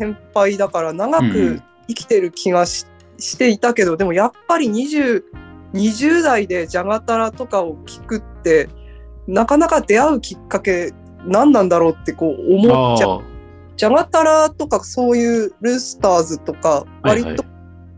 [0.00, 2.86] 先輩だから長うんうくん生きてる気がし,、
[3.20, 5.22] していたけど、でもやっぱり20、
[5.74, 8.68] 20代でジャガタラとかを聞くって、
[9.26, 10.92] なかなか出会うきっかけ
[11.26, 13.10] 何なんだろうってこう思っちゃう。
[13.20, 13.22] あ
[13.76, 17.44] ジャガタラとかそういうルースターズとか、はいはい割と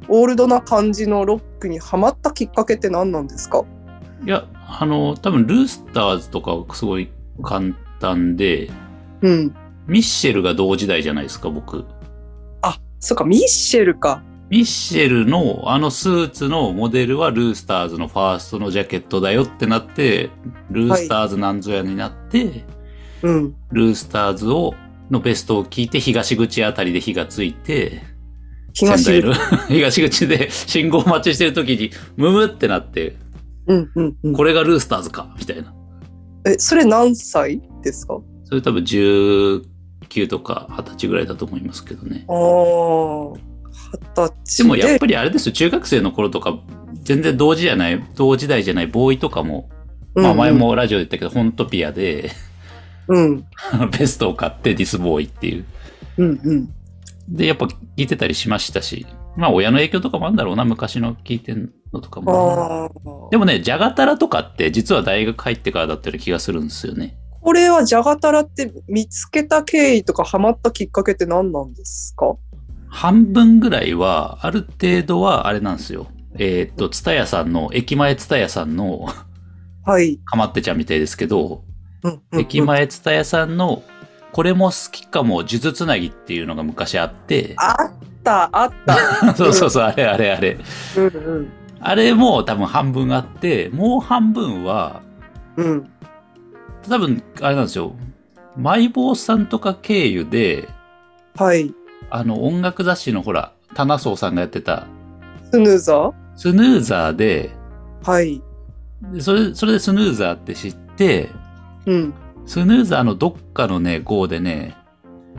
[0.08, 3.60] オールドな感じのロックにハマったきっかけって何なんですか？
[3.60, 3.64] あ。
[4.24, 7.10] いや、あの、多分ルースターズとかはすごい
[7.42, 8.68] 簡単で、
[9.22, 9.54] うん。
[9.86, 11.84] ミッシェルが同時代じゃないですか、僕。
[12.62, 14.22] あ、そっか、ミッシェルか。
[14.52, 20.28] ミッシェルのあのスーツのモデルはルースターズのファーストのジャケットだよってなって、
[20.70, 22.66] ルースターズなんぞやになって、
[23.22, 23.56] うん。
[23.70, 24.74] ルースターズを、
[25.10, 28.02] のベストを聞いて東口あたりで火がついて、
[28.74, 29.34] 東仙台の
[29.68, 33.16] 東口で信号待ちしてる時にムムってなって、
[33.68, 34.34] うんうんうん。
[34.34, 35.74] これがルースターズかみたいな。
[36.44, 38.20] え、それ何歳ですか？
[38.44, 39.62] それ多分19
[40.28, 42.26] とか20歳ぐらいだと思いますけどね。
[42.28, 43.51] ああ、
[44.14, 46.58] 歳でもやっぱりあれですよ、中学生の頃とか、
[47.02, 49.68] 全然同時じゃない、同時代じゃないボーイとかも、
[50.14, 50.52] まあ前。
[50.52, 52.30] もラジオで言ったけど、ホントピアで、
[53.08, 55.64] うんうん、 ベストを買ってディスボーイっていう。
[56.18, 56.68] うん、うん。
[57.28, 63.28] で、やっぱ聞いてたりしましたし、まあ親の影響とかもあるんだろうな、昔の聞いてんのとかも。
[63.30, 67.16] でもね、ジャガタラとかって実は大学入ってからだったような気がするんですよね。
[67.40, 72.36] これはジャガタラって見つけた経緯とかハマったきっかけって何なんですか？
[72.92, 76.08] 半分ぐらいは、ある程度はあれなんですよ。
[76.38, 79.08] えーっと、ツタヤさんの、駅前ツタヤさんの、
[79.84, 80.18] はい。
[80.26, 81.64] かまってちゃんみたいですけど、
[82.02, 83.82] うんうんうん駅前ツタヤさんの、
[84.32, 88.96] これも好きかも、数珠つなぎっていうのが昔あって、あった、あった。
[89.34, 90.58] そうそうそう、あれあれあれ。
[90.96, 91.08] うんう
[91.40, 91.52] ん。
[91.80, 95.00] あれも多分半分あって、もう半分は、
[95.56, 95.88] うん。
[96.86, 97.94] 多分、あれなんですよ。
[98.54, 100.68] マイボーさんとか経由で、
[101.36, 101.74] はい。
[102.14, 104.86] あの、音楽雑誌のほら、棚荘さんがやってた、
[105.50, 106.12] スヌーザー？
[106.36, 107.50] スヌーザーで、
[108.02, 108.42] はい。
[109.12, 111.30] でそれ、それでスヌーザーって知って、
[111.86, 112.14] うん。
[112.44, 114.76] スヌーザーのどっかのね、号でね、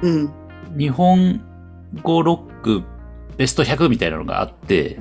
[0.02, 0.32] うん。
[0.76, 1.42] 日本
[2.02, 2.82] 語ロック
[3.38, 5.00] ベスト100みたいなのがあって、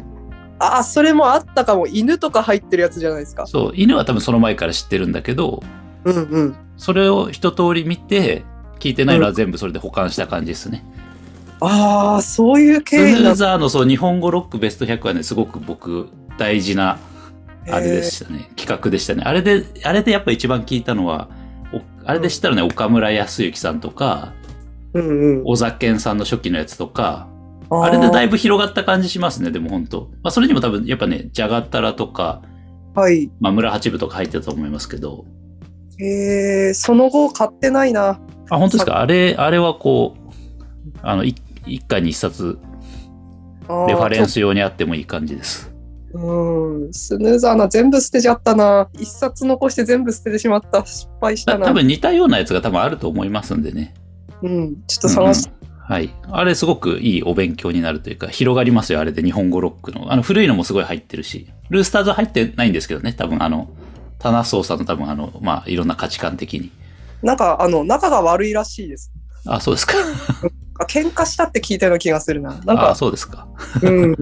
[0.58, 1.86] ああ、それもあったかも。
[1.86, 3.46] 犬とか入ってるやつじゃないですか。
[3.46, 5.62] そう、犬は多分その前から知ってるんだけど、
[6.04, 6.56] うんうん。
[6.76, 8.44] それを一通り見て、
[8.78, 10.84] 聞いてないのは全部それで保管した感じですね。
[11.64, 16.08] ああ、そういうス経緯なんヌーザーのそう日本語ロックベスト100はね、すごく僕
[16.38, 16.98] 大事な
[17.70, 18.50] あれでしたね。
[18.56, 19.22] 企画でしたね。
[19.24, 21.28] あれで、あれでやっぱ一番聞いたのは、
[21.72, 24.32] おあれで知ったらね、岡村康之さんとか、
[24.94, 25.44] うんうん。
[25.44, 27.28] 小沢健さんの初期のやつとか、
[27.70, 28.32] ああれでだいぶ。
[28.32, 32.42] ぶ広がった感じしますね、でも本当まあそれにも多分やっぱね、ジャガタラとか、
[32.94, 33.30] はい。
[33.40, 35.24] まあ村八部とか入ってたと思いますけど、
[36.00, 38.20] えー、その後買ってないな。
[38.50, 39.00] あ、本当ですか？
[39.00, 41.34] あれ、あれはこう、あの、い
[41.66, 42.58] 一家に一冊、
[43.88, 45.72] レファレンス用にあってもいい感じです。
[46.14, 46.92] うん。
[46.92, 48.88] スヌーザーな、全部捨てちゃったな。
[48.94, 50.84] 一冊残して全部捨ててしまった。
[50.84, 51.60] 失敗したな。
[51.60, 53.94] た多分似たようなやつが多分あると思いますんでね。
[54.42, 54.76] うん。
[54.86, 56.14] ちょっと探し、うんうんはい。
[56.30, 60.12] あれすごくいいお勉強になるというか、広がりますよ、あれで日本語ロックの。
[60.12, 63.68] あの、古いのもすごい入ってるし、ルースターズは入ってないんですけどね、多分あの、
[64.18, 66.70] 棚荘さんの多分あの、まあ、いろんな価値観的に。
[67.22, 69.12] なんか、あの、仲が悪いらしいです。
[69.46, 69.94] あ、そうですか。
[70.78, 72.50] あ喧嘩したって聞いたような気がするな。
[72.64, 73.46] なんあ、か、そうですか。
[73.82, 74.16] うん。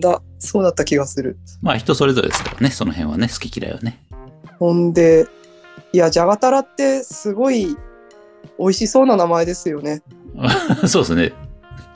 [0.00, 1.38] だ、そうだった気がする。
[1.62, 4.00] まあ、人それぞれですからね、その辺はね、好き嫌いはね。
[4.58, 5.26] ほんで、
[5.92, 7.76] いや、じゃがたらってすごい
[8.58, 10.02] 美味しそうな名前ですよね。
[10.86, 11.32] そうですね、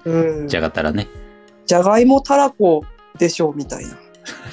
[0.04, 0.48] うん。
[0.48, 1.08] じゃがたらね。
[1.66, 2.84] じゃがいもたらこ
[3.18, 3.90] でしょうみたいな。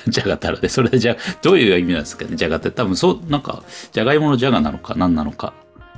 [0.08, 2.72] じゃがたらで、それでじゃ、どういう意味なんですかね、じゃがって。
[2.72, 5.54] 多分そう、なんか、じゃがいものじゃがなのか、何なのか、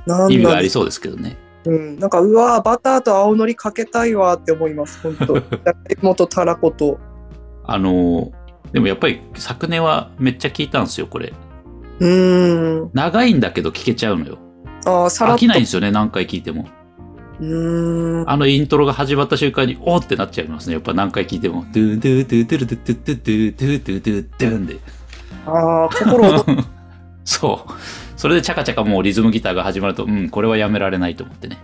[0.06, 1.36] なん意味があだりそうですけどね。
[1.64, 1.98] うん。
[1.98, 5.00] なんか、うわバターと青のりかけたいわって思います。
[5.02, 6.98] 本当 じゃがいもとたらこと。
[7.64, 8.32] あの、
[8.72, 11.32] でもやっぱり昨年はめっちゃ聞いたんですよ、これ。
[12.00, 12.90] うーん。
[12.94, 14.38] 長いんだけど聞けちゃうのよ。
[14.86, 15.34] ああ、さら。
[15.34, 16.68] 飽きないんですよね、何回聞いても。
[17.40, 18.30] うーん。
[18.30, 20.74] あのイントロが始まった瞬間に、おーってなっちゃいますね。
[20.74, 21.64] やっぱ何回聞いても。
[21.72, 24.76] ドゥドゥドゥドゥルドゥドゥドゥドゥドゥドゥドゥドゥンで。
[25.46, 26.58] ああ、心躍る
[27.24, 27.72] そう。
[28.18, 31.56] それでチャカチャカもうリズムギターが始まると、うん、これはやめられないと思ってね。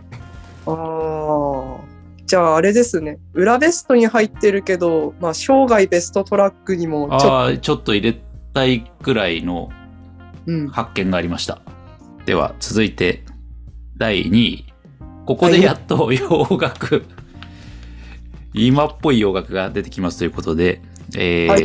[0.66, 1.84] ああ。
[2.26, 3.18] じゃああれですね。
[3.34, 8.18] 裏ベストに入ってるけど、まあ生涯ベストトラックにもちょっと、ああ、ちょっと入れ
[8.52, 9.68] たいくらいの
[10.46, 10.68] うん。
[10.68, 11.60] 発見がありました。
[12.24, 13.24] では、続いて、
[13.96, 14.64] 第2位。
[15.26, 17.04] ここでやっと洋楽、
[18.52, 20.80] 今っぽい洋楽が出てきますということで、
[21.16, 21.56] えーは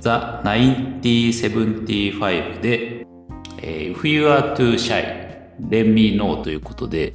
[0.00, 0.08] The
[1.00, 3.05] 1975で、
[3.62, 5.04] えー If You Are Too Shy,
[5.68, 7.14] Let Me Know ということで、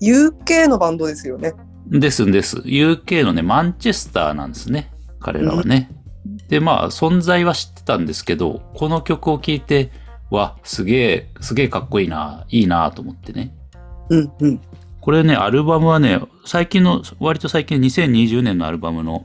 [0.00, 1.54] UK のバンドですよね。
[1.88, 2.58] ですんです。
[2.58, 4.90] UK のね、マンチェスターなんですね。
[5.20, 5.90] 彼らはね。
[6.48, 9.90] で、まあ、存在は知ってたんですけど、この曲を聴いて、
[10.30, 13.54] わ、すげえ、すげえかっこいいな、いいなと思ってね。
[14.10, 14.60] うんうん。
[15.00, 19.24] これね、アルバムはね、最近の、割と最近2020年のアルバムの、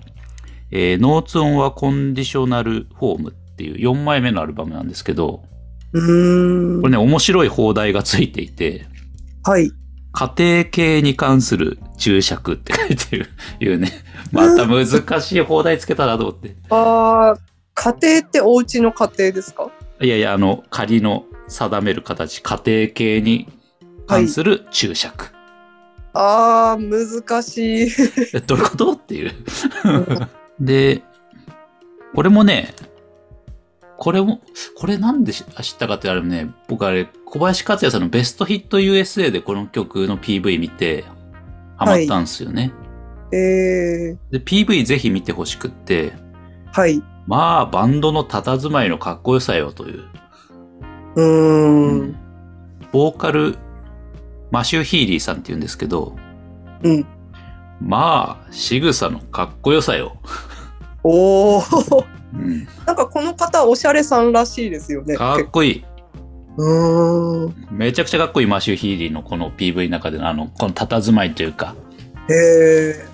[0.69, 5.43] えー、ノーツオンはコンディショナルフォームっていう4枚目のアルバムなんですけど、
[5.93, 8.85] これね、面白い放題がついていて、
[9.43, 9.71] はい。
[10.13, 13.27] 家庭系に関する注釈って書いてる、
[13.59, 13.91] いうね。
[14.31, 16.55] また難しい放題つけたなと思って。
[16.69, 17.37] ああ、
[17.75, 19.69] 家庭ってお家の家庭ですか？
[20.01, 23.47] いやいや、あの、仮の定める形、家庭系に
[24.07, 25.25] 関する注釈。
[26.13, 27.87] ああ、難しい。
[28.33, 28.91] えどういうこと？
[28.93, 29.31] っていう。
[30.59, 31.03] で、
[32.13, 32.73] これもね、
[34.01, 34.41] これも、
[34.75, 41.05] これなんで知ったかってあれね、僕あれ、小林克也さんのベストヒット USA でこの曲の PV 見て、
[41.77, 42.73] ハマったんですよね。
[43.31, 46.15] えで、PV ぜひ見てほしくって、ー、
[46.71, 47.03] はい。
[47.27, 50.03] まあ、バンドの佇まいのかっこよさよという。
[51.17, 52.15] うーん。
[52.91, 53.59] ボーカル、
[54.49, 56.15] マシュー・ヒーリーさんって言うんですけど、
[56.81, 57.05] うん。
[57.79, 60.17] まあ、仕草のかっこよさよ。
[61.03, 62.20] おー。
[62.33, 65.15] うん、なんかこの方おしゃれさんらしいですよね。
[65.15, 65.85] かっこいい。
[66.57, 67.67] うーん。
[67.71, 71.75] めちゃくちゃかっこいいマシュー・ヒーリーのこの PV の中でのあの、この佇まいというか、
[72.29, 72.33] へ
[72.89, 73.05] え。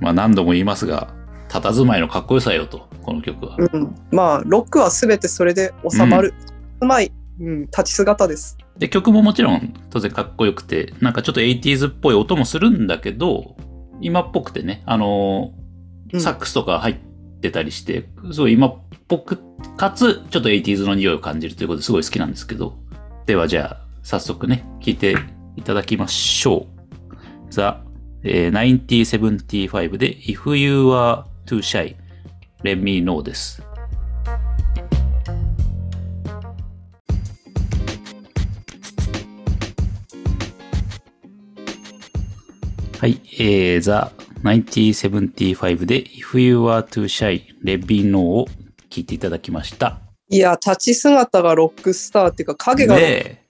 [0.00, 1.14] まあ何度も言いますが、
[1.48, 3.56] 佇まいのかっこよさよと、この曲は。
[3.58, 3.94] うん。
[4.10, 6.34] まあ、ロックはすべてそれで収まる。
[6.80, 7.12] うまい。
[7.40, 7.62] うん。
[7.66, 8.56] 立ち姿です。
[8.78, 13.56] で、曲ももちろん当然かっこよくて、なんかちょっと 80s っぽい音もするんだけど、
[14.00, 15.62] 今っぽくてね、あのー
[16.14, 17.11] うんサックスとか入って
[17.50, 18.78] たりして、すごい今っ
[19.08, 19.38] ぽく、
[19.76, 22.78] かつ、ちょっと 80s の匂いを感じるということですごい好きなんですけど。
[23.26, 25.16] ではじゃあ、早速ね、聴いて
[25.56, 26.82] いただきましょう。
[27.50, 27.82] ザ、
[28.22, 31.96] えー1975で If You Are Too Shy,
[32.62, 33.62] Let Me Know です。
[43.02, 44.12] はい、えー、ザ・
[44.42, 48.46] 1975で If You Are Too Shy, Let Me Know を
[48.90, 50.00] 聞いていただきました。
[50.28, 53.42] いや、立ち姿がロックスターっていうか、影がロックで、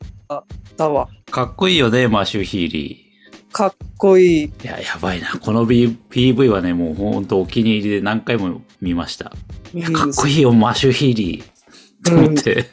[0.77, 1.09] だわ。
[1.31, 3.13] かっこいいよね、マシュー・ヒーリ
[3.53, 4.45] かっこいい。
[4.47, 4.65] ー。
[4.65, 5.39] いや、やばいな。
[5.39, 9.33] この、B、PV はね、もうほんとお気に入りで何回も見ました。
[9.75, 12.09] うんかっこいいよ、マシュー・ヒーリー。
[12.09, 12.67] と思って。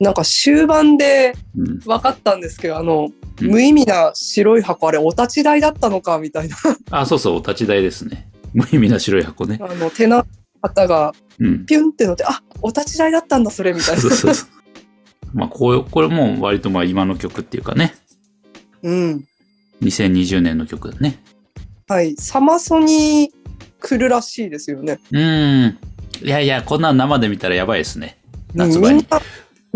[0.00, 1.78] なんか終盤でうん。
[1.80, 6.56] 分かったんですけど、あの、うん無意味な白い箱、あれ、お立ち台だったのかみたいな。
[6.90, 8.30] あ、そうそう、お立ち台ですね。
[8.54, 9.58] 無意味な白い箱ね。
[9.60, 10.24] あの、手の
[10.62, 11.66] 方がうん。
[11.66, 14.10] ピュンって乗って、あお立ち台だったんだ、それ、みたいなそう。
[14.10, 14.48] そうそう。
[15.34, 17.94] まあ、こう、これも割とまあ今の曲っていうかね。
[18.82, 19.24] うん。
[19.82, 21.18] 2020年の曲だね。
[21.88, 22.16] はい。
[22.16, 23.32] サマソに
[23.80, 24.98] 来るらしいですよね。
[25.12, 25.78] うーん。
[26.22, 28.18] いやいや、こんなん生で見たらやばいですね。
[28.54, 28.96] うん夏場に。
[28.96, 29.20] みんな、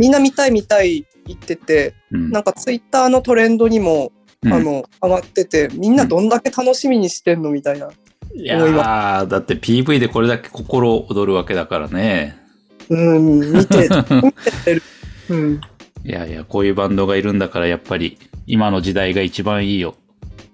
[0.01, 7.90] みんな見たい見たい言ってて、うんなんかツイッターのトレンドにも、うんあの、上がってて、みんなどんだけ楽しみにしてんのみたいな。
[8.34, 12.38] いやー、だって PV でこれだけ心躍るわけだからね。
[12.88, 13.88] うん、見て、
[14.22, 14.32] 見
[14.64, 14.82] てる。
[15.28, 15.61] うん。
[16.05, 19.94] いやいや、こういうバンドがいるんだからやっぱり今の時代が一番いいよ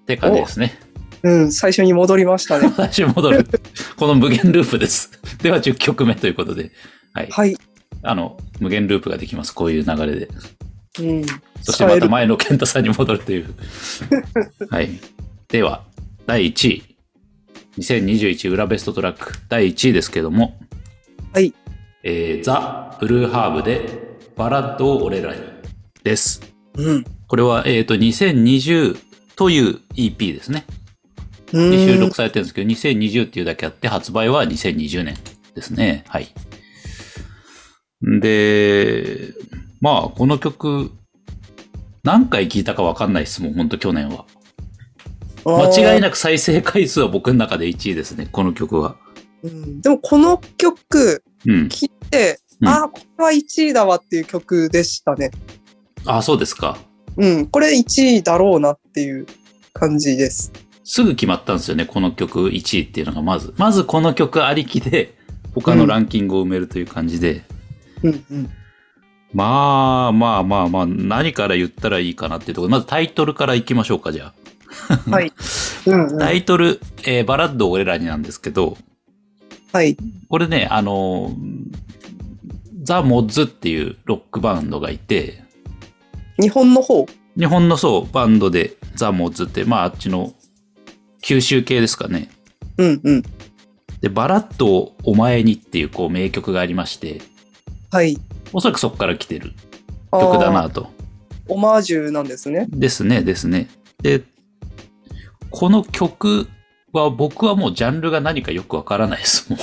[0.01, 0.77] って感じですね。
[1.23, 2.67] うん、最初に戻りましたね。
[2.77, 3.47] 私戻る。
[3.95, 5.11] この無限ループです。
[5.41, 6.71] では10曲目ということで。
[7.13, 7.27] はい。
[7.31, 7.57] はい。
[8.03, 9.53] あの、無限ループができます。
[9.53, 10.29] こういう流れで。
[10.99, 11.25] うん。
[11.61, 13.53] そしてまた前の健太さんに戻るという。
[14.69, 14.89] はい。
[15.47, 15.83] では、
[16.25, 16.83] 第1位。
[17.77, 20.57] 2021裏ベストトラック第1位ですけども、
[21.33, 21.53] はい。
[22.03, 25.41] えー、ザ・ブルーハーブでバラッドを俺らに
[26.03, 26.41] です。
[26.75, 27.05] うん。
[27.27, 28.97] これは、えっ、と、2020
[29.35, 30.65] という EP ですね。
[30.67, 35.15] うんで収録されてるんですけど、2020っていうだけあって、発売は2020年
[35.55, 36.03] ですね。
[36.07, 36.27] はい。
[38.01, 39.33] で、
[39.81, 40.91] まあ、この曲、
[42.03, 44.25] 何回聴いたかわかんないですもん、ほんと去年は。
[45.45, 48.95] 間違いなく再生回数は僕の中で1位ですね、この曲は。
[49.43, 51.69] うんでもこの曲うん。
[51.69, 55.31] 聴いて、うんああ、これは1位だわっていう曲でしたね。
[56.05, 56.77] あ、そうですか。
[57.17, 59.27] うん、これ1位だろうなっていう
[59.73, 60.51] 感じです。
[60.83, 63.53] すぐ決まったんですよね、この曲1位っていうのがまず。
[63.57, 65.15] まずこの曲ありきで、
[65.53, 67.33] 他のランキングを埋めるという感じで。
[67.51, 67.56] うん
[68.03, 68.49] うん。
[69.33, 72.71] まあまあまあまあ、何から言ったらいいかなっていうところ。
[72.71, 74.33] まずタイトルからいきましょうか、じゃ
[74.87, 74.97] あ。
[75.11, 75.31] はい。
[75.85, 76.19] うん、うん。
[76.19, 78.77] タイトル、えーバラッド俺らになんですけど、
[79.73, 79.97] はい。
[80.29, 81.35] これね、あのー、
[82.83, 85.43] ザ・モッズっていうロックバンドがいて、
[86.39, 87.05] 日本の方？
[87.37, 90.33] 日本のそう、バンドでザ・モッズって、まああっちの
[91.21, 92.29] 九州系ですかね。
[92.77, 93.23] うんうん。
[94.01, 97.21] で、バラッドをお前にっていうこう名曲がありまして、
[97.91, 98.17] はい。
[98.53, 99.53] おそらくそこから来てる
[100.11, 100.91] 曲だなと。
[101.47, 102.67] オマージュなんですね。
[102.69, 103.69] ですね、ですね。
[104.01, 104.23] で、
[105.49, 106.47] この曲
[106.91, 109.57] は僕はもうジャンルが何かよくわからないです、も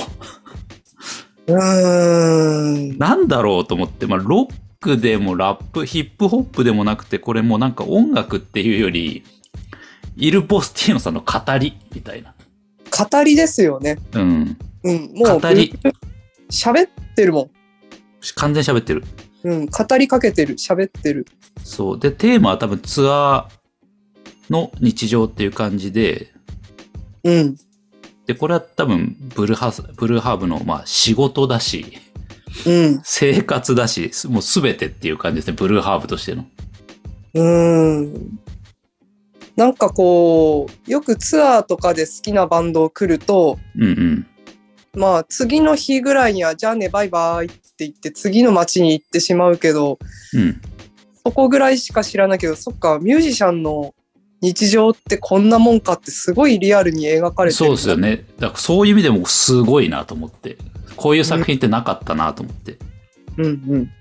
[1.47, 1.53] う。
[1.53, 2.97] うーん。
[2.97, 9.23] なんだろうと思って、まあ、ロックでもラップ、ヒップホップでもなくて、これもうなんか音楽っていうより、
[10.17, 12.33] イル・ポスティーノさんの語りみたいな。
[12.91, 13.97] 語りですよね。
[14.13, 14.57] うん。
[14.83, 15.13] うん。
[15.13, 15.77] もう、語り
[16.49, 17.51] 喋ってるも
[18.33, 19.03] 完全に喋ってる。
[19.43, 19.49] ん。
[19.49, 19.65] うん。
[19.67, 20.55] 語りかけてる。
[20.55, 21.27] 喋ってる。
[21.63, 21.99] そう。
[21.99, 26.33] で、テーマは多分ツアーの日常っていう感じで、
[27.23, 27.55] うん。
[28.27, 31.97] で、これは多分ブルーハス、ブルーハーブのまあ仕事だし、
[32.65, 33.01] うん。
[33.03, 35.53] 生活だし、もうすべてっていう感じですね。
[35.57, 36.45] ブルーハーブとしての。
[37.33, 38.39] うーん。
[39.55, 44.27] なんかこう、よくツアーとかで好きなバンドを来ると、うんうん。
[44.95, 49.99] まあ次の日ぐらいには、じゃあね、バイバイって言って次の街に行ってしまうけど、
[50.33, 50.61] うん。
[51.25, 53.93] そこぐらいしか知らないけど、そっか、ミュージシャンの
[54.41, 57.53] 日常ってこんなもんかってすごいリアルに描かれてる。
[57.53, 57.97] そうですよ。
[57.97, 58.25] ね。
[58.39, 60.57] だからそういう意味でもすごいなと思って。
[60.95, 62.77] こういう作品ってなかったなと思って。
[63.37, 63.91] うんうん。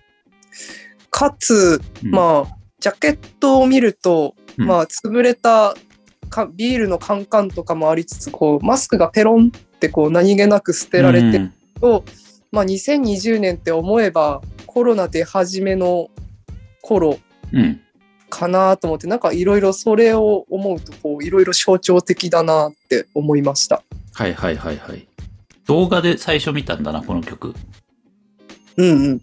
[1.11, 5.75] かつ、うんまあ、ジャケットを見ると、うんまあ、潰れた
[6.29, 12.05] かビールのカンカンとかもありつつ、こう、マスクがペロンってこう何気なく捨てられてると、
[12.55, 16.09] まあ、2020年って思えばコロナ出始めの
[16.81, 17.19] 頃
[17.53, 17.61] うん。
[17.61, 17.81] うん。
[18.31, 23.83] かなと思って、なんかいろいろそれを思うと、こう、いろいろ象徴的だなって思いました。
[24.13, 25.07] はいはいはいはい。
[25.67, 27.55] 動画で最初見たんだな、この曲。
[28.77, 29.23] うんうん。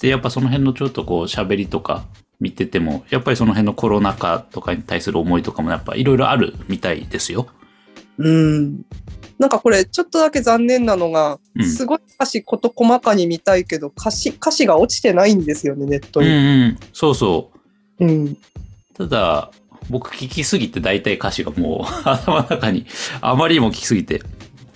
[0.00, 2.06] で、やっぱその辺のちょっとこう喋りとか
[2.40, 7.46] 見てても、やっぱりその辺のコロナ禍とかに対する思いとかもやっぱいろいろあるみたいですよ。
[8.18, 8.84] うん。
[9.40, 16.32] なんかこれちょっとだけ残念なのが、うんすごい歌詞事細かに見たいけど歌詞歌詞が落ちてないんですよねネットうんに。
[16.32, 16.36] う
[16.72, 16.78] ん。
[16.92, 17.50] そうそ
[17.98, 18.04] う。
[18.04, 18.36] うん
[18.94, 19.50] ただ、
[19.88, 22.84] 僕聞きすぎて大体歌詞がもう 頭の中に
[23.22, 24.20] あまりにも聞きすぎて。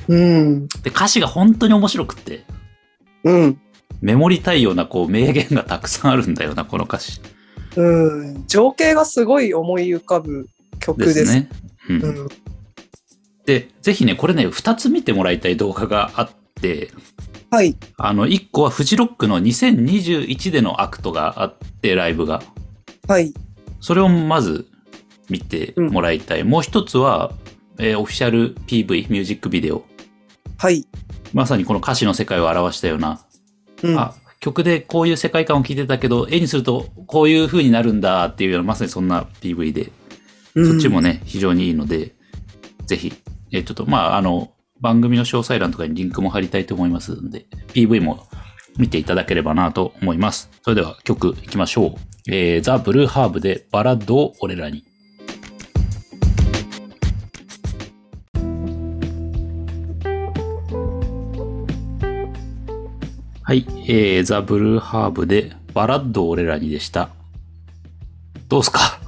[0.09, 2.45] うんで、歌詞が本当に面白くって、
[3.23, 3.61] うん
[4.01, 7.21] メモりたいようなこう名言がたくさんあるんだよな、この歌詞。
[7.77, 10.49] うん情景がすごい思い浮かぶ
[10.81, 11.13] 曲で。
[11.13, 11.51] すね。
[11.91, 12.29] うんうん
[13.47, 16.31] で、ぜひね、これね、二つ見てもらいたい動画があっ
[16.61, 16.91] て、
[17.51, 22.43] はいあの、一個はフジロックの2021でのアクトがあって、ライブが。
[23.07, 23.35] はい
[23.81, 24.67] それをまず
[25.29, 26.45] 見てもらいたい。
[26.45, 27.33] もう一つは、
[27.79, 29.85] えーオフィシャル PV、ミュージックビデオ。
[30.57, 30.87] はい。
[31.35, 33.21] まさにこの歌詞の世界を表したような、
[33.83, 39.93] うんあ、曲でこういう世界観を聞いてたけど、絵にするとこういう風になるんだっていうような、まさにそんな PV で、
[40.55, 42.15] そっちもね、非常にいいので、
[42.87, 43.13] ぜひ、
[43.55, 48.27] えーちょっと、まあ、あの、番組の詳細欄とかにリンクも貼りたいと思いますので、PV も
[48.77, 50.51] 見ていただければなと思います。
[50.63, 51.95] それでは曲いきましょう。
[52.27, 54.85] えー、ザ・ブルーハーブでバラッドを俺らに。
[63.43, 67.11] はい、えー、ザ・ブルーハーブでバラッドを俺らにでした。
[68.49, 68.99] どうすか？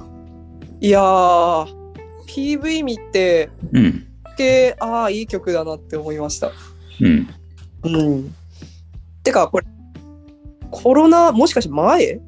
[0.79, 1.67] いやー
[2.27, 4.06] PV 見てうん。
[4.37, 6.51] けああいい曲だなって思いました。
[7.01, 7.27] うん。
[7.83, 8.35] うん。
[9.23, 9.67] てかこれ
[10.71, 12.21] コロナもしかして前？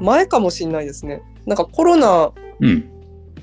[0.00, 1.22] 前かもしんないですね。
[1.46, 2.88] なんかコロナうん。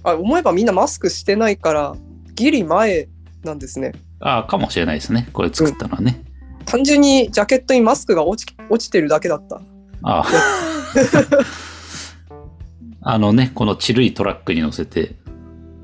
[0.03, 1.95] あ思えばみんなマスクしてないから
[2.36, 3.07] ギリ前
[3.43, 3.93] なんですね。
[4.22, 5.30] ああ、かもしれないですね。
[5.34, 6.24] これ作ったのはね。
[6.65, 9.61] 単純にジャケットにマスクが落ち落ちてるだけだった。
[10.03, 10.26] ああ。
[13.01, 15.15] あのね、このチルいトラックに乗せて。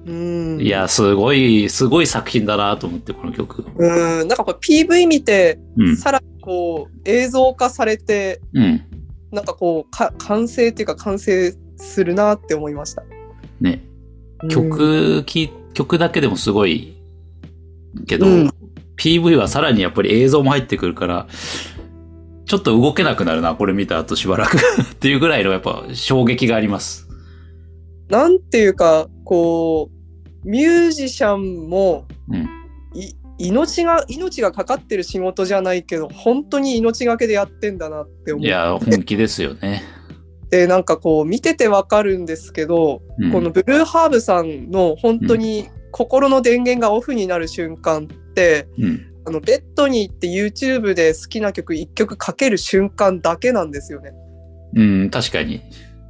[0.06, 0.62] うん。
[0.62, 3.66] いや、すごい、すごい作品だなと思って、この曲。
[3.76, 4.28] うん。
[4.28, 5.98] なんかこれ PV 見て、うん。
[5.98, 8.84] さらにこう映像化されて、うん。
[9.32, 13.04] なんかこうか完成っていうか完成するなって思いました。
[13.60, 13.84] ね。
[14.44, 16.96] うん曲、き曲だけでもすごい
[18.08, 18.52] けど、うん
[18.98, 21.28] PV はさらにやっぱり映像も入ってくるから、
[22.46, 24.58] ちょっと動けなくなるな、これ見た後しばらく
[24.94, 27.08] っていうぐらいのやっぱ衝撃があります。
[28.10, 29.95] なんていうかこう
[30.46, 32.48] ミュージシャンもうん。
[32.94, 39.84] い命が命がかかってる仕事じゃないけど本当に命がけでやってんだなって思っいや、本気ですよね。
[40.50, 49.12] てなんかこう見ててわかるんですけど、うんこのブルーハーブさんの本当に心の電源がオフになる瞬間って、うん。
[49.28, 54.12] あのベッドに行って YouTube で好きな曲1曲かける瞬間だけなんですよね。
[54.76, 55.62] うん、確かに。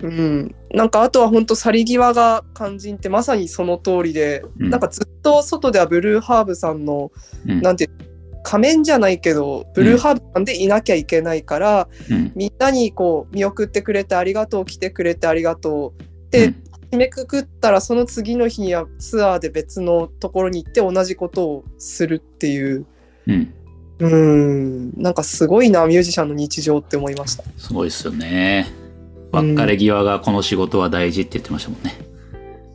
[0.01, 7.11] うん、なんかあとは本当去り際が肝心ってまさにその通りで、うんなんかずっと外ではブルーハーブさんの
[7.47, 7.61] うん。
[7.61, 7.91] なんていう
[8.43, 12.31] 仮面じゃないけどブルーハーブさんでいなきゃいけないから、うん。
[12.35, 16.55] みんなにこう見送ってくれてありがとう来てくれてありがとううで、ん
[16.91, 22.85] 締めくくったらその次の日にはツアーで別のところに行って同じことをするっていう
[23.27, 23.53] うん。
[23.97, 27.45] うんなんかすごいなミュージシャンの日常って思いました。
[27.57, 28.84] すごいですよね。
[29.43, 31.93] 別れ際がこの仕事は大事って言ってましたもんね。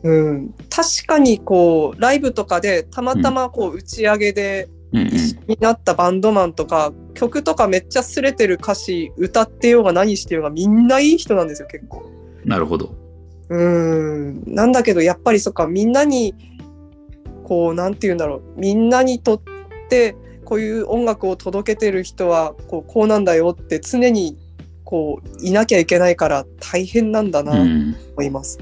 [0.03, 4.69] うん、確かにこうライブとかでたまたまこう打ち上げで。
[4.93, 12.03] 一緒になったバンドマンとか、曲とかめっちゃすれてる歌詞歌ってようが何してようがみんないい人なんですよ結構。
[12.43, 12.93] なるほど。
[13.49, 16.33] うんなんだけどやっぱりそっかみんなに
[17.43, 19.41] こうなんて言うんだろうみんなにとっ
[19.89, 20.15] て
[20.45, 24.37] こういう音楽を届けてる人はこうこうなんだよって常に
[24.91, 27.95] こういなきゃいけないから大変なんだなとうん。
[28.17, 28.59] 思います。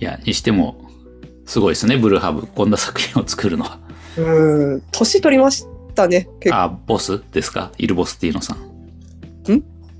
[0.00, 0.90] いや、にしても、
[1.44, 2.46] すごいですね、ブルーハーブ。
[2.46, 3.78] こんな作品を作るのは。
[4.16, 7.70] うん、年取りましたね、結構あ、ボスですか？
[7.76, 8.56] イルボスティーノさん。
[8.56, 8.60] っ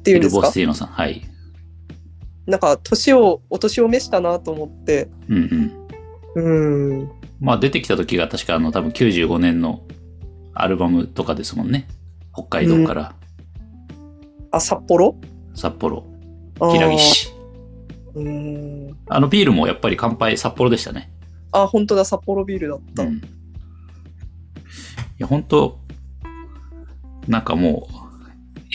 [0.02, 0.38] ていうんですか？
[0.38, 0.54] イルボス。
[0.54, 0.88] ティーノさん。
[0.88, 1.22] はい。
[2.46, 5.70] なんか年をお年を召したなと思って、うん
[6.34, 7.00] うん。
[7.00, 7.10] うん、
[7.40, 9.82] まあ出てきた時が確かあの多分95年の
[10.54, 11.88] アルバムとかですもんね。
[12.32, 13.14] 北海道から
[14.50, 15.16] あ札幌？
[15.54, 16.04] 札幌、
[16.58, 17.32] 平岸。
[18.14, 21.10] うんあのビールもやっぱり乾杯札幌でしたね。
[21.52, 23.02] あ本当だ札幌ビールだった。
[23.04, 23.16] うん。
[23.16, 23.20] い
[25.18, 25.78] や、本当
[27.26, 27.94] なんかもう、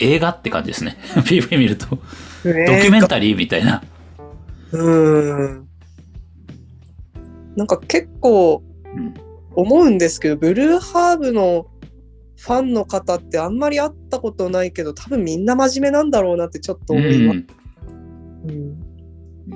[0.00, 0.96] 映画って感じですね。
[1.24, 1.86] PV 見ると。
[1.86, 1.96] ド
[2.42, 3.82] キュメンタリーみたいな。
[4.72, 5.68] うん。
[7.56, 8.62] なんか結構
[8.96, 9.14] うん
[9.56, 11.66] 思うんですけど、ブルーハーブの
[12.36, 17.38] ファンの方ってあんまり会ったことないけど、多分みんな真面目なんだろうなってちょっと思います。
[18.46, 18.84] うん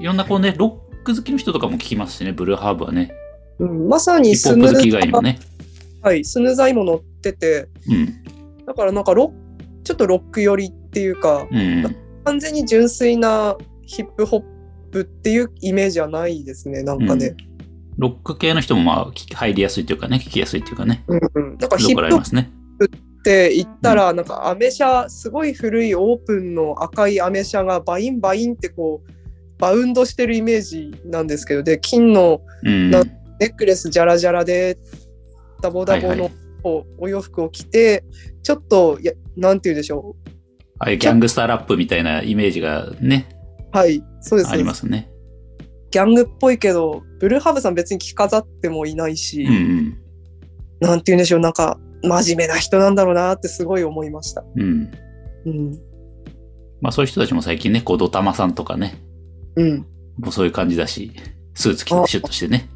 [0.01, 3.11] いろんなこうね、ロック好きの人とかも聞きますしね、ブルーハーブはね。
[3.59, 5.39] うんまさにヒップホップ好き以外にもね。
[6.03, 8.65] はい、スヌーザイも乗ってて、うん。
[8.67, 9.49] だからなんかロッ
[9.85, 11.97] ちょっとロック寄りっていうか、うん。
[12.25, 13.57] 完全に純粋な
[13.87, 14.43] ヒップホッ
[14.93, 17.35] プっていうイメージはないですね、なんかね。
[17.97, 21.05] ロック系の人もまあ入りやすいというかね、聞きやすいというかね。
[21.09, 22.51] うんうん、なんかヒップホップね。
[22.87, 29.13] って言ったら、なんかアメ車、すごい古いオープンの赤いアメ車がバインバインってこう、
[29.59, 34.79] バウンドしてるイメージなんですけど、で、金のネックレスジャラジャラで、
[35.61, 36.31] ダボダボの
[36.99, 38.05] お洋服を着て、
[38.43, 40.17] ちょっと、やなんて言うでしょ
[40.79, 43.29] ああいうギャングスターラップみたいなイメージがね、
[43.75, 43.77] う。
[43.77, 45.11] はい、そうですありますね。
[45.91, 49.99] ギャングっぽいけど、ブルーハーブさん別に着飾ってもいないし、うんうん。
[50.81, 54.45] なんて言うんでしょう、なんか、真面目な人なんだろうなってすごい思いました。
[54.57, 54.91] うん。
[55.47, 55.73] うん。
[56.81, 58.97] まあそういう人たちも最近ね、こうドタマさんとかね、
[59.57, 59.79] うん。
[60.19, 61.13] もうそういう感じだし、
[61.55, 62.69] スーツ着てシュッとしてね。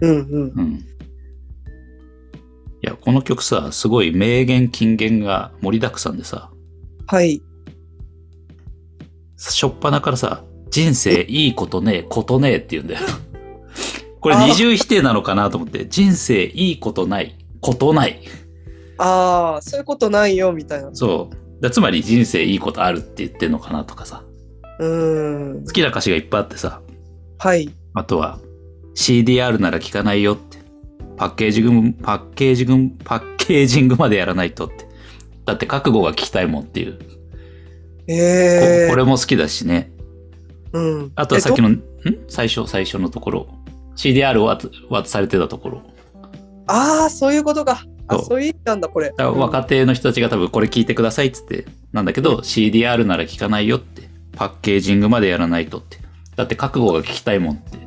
[0.00, 0.52] うんうん。
[0.56, 0.74] うん。
[0.74, 6.50] いや、この曲さ、すごい名言、金言が盛りだくさんでさ、
[7.06, 7.42] はい。
[9.36, 13.00] しょっぱなからさ、人生いいことねえ、ことねえって言うんだよ。
[14.20, 18.20] これあ二重否定なのかなと思って、人生いいことない、ことない。
[19.02, 20.90] ああ、そういうことないよ、みたいな。
[20.94, 21.62] そう。
[21.62, 24.24] だつまり人生いいことあるって言ってんのかなとかさ。
[24.78, 25.70] うーん好。
[25.72, 26.80] きな歌詞がいっぱいあってさ。
[27.38, 27.68] はい。
[27.94, 28.38] あとは、
[28.94, 30.58] CDR なら聞かないよって。
[31.16, 34.86] パッケージング、パッケージング、パッケージングまでやらないとって。
[35.44, 36.98] だって覚悟が聞きたいもんっていう。
[36.98, 37.04] こ
[38.08, 39.92] ええこれも好きだしね。
[40.72, 41.12] うん。
[41.16, 41.70] あとはさっきの。
[41.70, 41.82] の、ん？
[42.28, 43.46] 最初、最初のところ。
[43.96, 45.82] CDR を渡渡されてたところ。
[46.66, 47.84] ああ、そういうことか。
[48.08, 49.12] あ、そういうなんだ、これ。
[49.18, 54.10] 若手の人たちが多分これ聞いてくださいっつって、なんだけど、CDR なら聞かないよって。
[54.34, 55.98] パッケージングまでやらないとって。
[56.36, 57.78] だって覚悟が聞きたいもんって。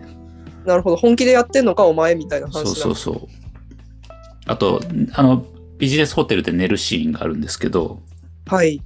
[0.65, 0.95] なるほど。
[0.95, 3.27] 本気でやってんのか、お前みたいな話そうそうそう。
[4.45, 4.81] あと、
[5.13, 5.45] あの、
[5.77, 8.01] ビジネスホテルで寝るシーンがあるんですけど、
[8.47, 8.81] はい。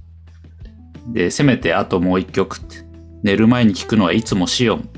[1.12, 2.76] で、せめてあともう一曲って。
[3.22, 4.88] 寝る前に聞くのはいつもシオン。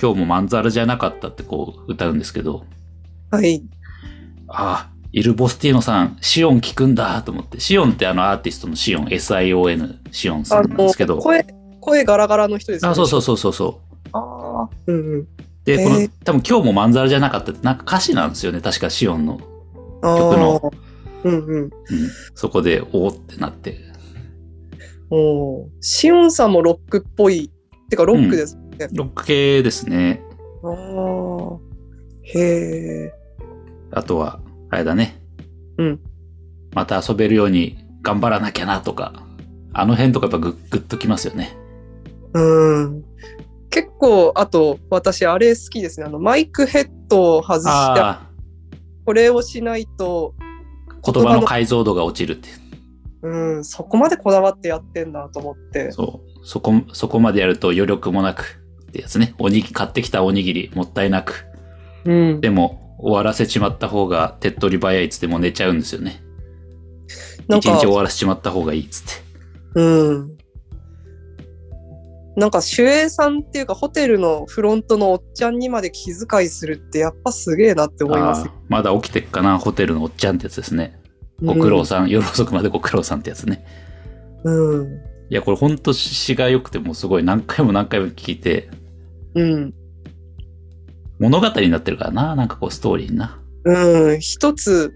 [0.00, 2.64] 今日もまんざらじゃなかったってこう歌うんですけど、
[3.30, 3.62] はい。
[4.48, 7.60] ああ、イルボスティーノさん、シオン聞くんだと思って。
[7.60, 11.18] シオンってあのアーティストのシオン、SION、シオンさあんなんですけど。
[11.18, 11.46] 声、
[11.80, 12.92] 声ガラガラの人ですよね。
[12.92, 14.08] あ、そうそうそうそうそう。
[14.10, 14.68] ああ。
[14.88, 15.28] うんうん。
[15.64, 18.60] で、この、えー多分今日もまんざらじゃなかったなんか歌詞なんですよね。
[18.60, 19.38] 確かシオンの。
[20.02, 20.70] あ曲のー。
[21.22, 21.62] うんうん。
[21.62, 21.70] うん。
[22.34, 23.78] そこで、おおってなって。
[25.10, 27.52] おーシオンさんもロックっぽい。
[27.88, 28.88] てか、ロックですね。
[28.92, 30.24] ロック系ですね。
[30.64, 31.58] ああ。
[32.24, 32.40] へ
[33.04, 33.12] え。
[33.92, 34.40] あとは、
[34.74, 35.20] あれだね。
[35.78, 36.00] うん。
[36.72, 39.24] また遊べるように頑張らなきゃなとか。
[39.72, 41.56] あの辺とかやっぱグッグッときますよね。
[42.32, 43.04] うん。
[43.70, 46.06] 結構、あと、私、あれ好きですね。
[46.06, 48.28] あの、マイクヘッドを外して、あ
[49.04, 50.34] これをしないと、
[50.88, 52.48] あ、言葉の解像度が落ちるって。
[53.22, 55.92] うん、そこまでこだわってやってんだと思って。
[55.92, 56.46] そう。
[56.46, 59.34] そこ、そこまでやると余力もなくってやつね。
[59.38, 61.46] おにぎ、買ってきたおにぎりもったいなく。
[62.04, 62.40] うん。
[62.40, 66.22] でも、終わらせちまった方が手っ取り早いっつってもう寝ちゃうんですよね。
[67.48, 69.04] 一日終わらせちまった方がいいっつっ
[69.74, 69.80] て。
[69.80, 70.36] うん。
[72.36, 80.98] なんか、守衛さんっていうか、ホテルのフロントのおっちゃんにまで気遣いするって、やっぱすげえなって思いますまだ起きてっかな、ホテルのおっちゃんってやつですね。
[81.42, 83.64] ご苦労さん、夜遅くまでご苦労さんってやつね。
[84.42, 85.00] うん。
[85.30, 88.68] いや、これほんと詩が良くてもうすごい何回も何回も聞いて、
[89.34, 89.74] うん。
[91.18, 93.40] 物語になってるからな、なんかこうストーリーにな。
[93.64, 94.20] うん。
[94.20, 94.92] 一つ、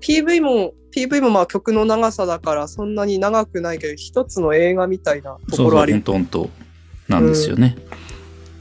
[0.00, 6.50] PV も、PV もまあ曲の長さだからそんなに長くないけど、一つの映画みたいなとそうそう、ころあり本当本当
[7.08, 7.76] なんですよね。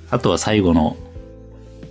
[0.10, 0.98] あとは最後の、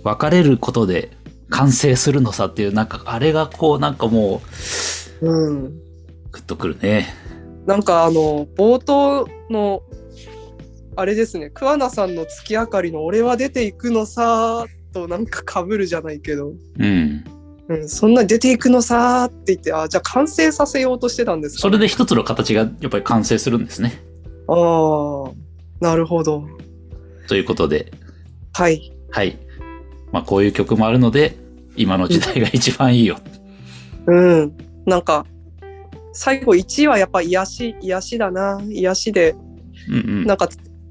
[0.03, 1.11] 別れることで
[1.49, 4.41] 完成するのさっていう、なんか、あれがこう、なんかも
[5.21, 5.65] うん。
[5.65, 5.71] う、
[6.31, 7.13] グッとくるね。
[7.65, 9.83] なんかあの、冒頭の、
[10.95, 17.23] あれですね、桑名さんの月明かりの俺は出ていくのさーとなんか被るじゃないけど、うん。
[17.67, 24.01] うん、そんなに出ていくのさーって言って、あ、じゃあ完成させようとしてたんですか、それで一つの形がやっぱり完成するんですね。
[24.47, 25.31] ああ、
[25.79, 26.45] なるほど。
[27.27, 27.91] ということで、
[28.53, 28.91] はい。
[29.09, 29.37] はい。
[30.11, 31.37] まあこういう曲もあるので、
[31.77, 33.17] 今の時代が一番いいよ。
[34.07, 34.53] うん。
[34.85, 35.25] なんか、
[36.13, 38.61] 最後1位はやっぱ癒し、癒しだな。
[38.69, 39.35] 癒しで、
[39.87, 40.47] うんうんなんか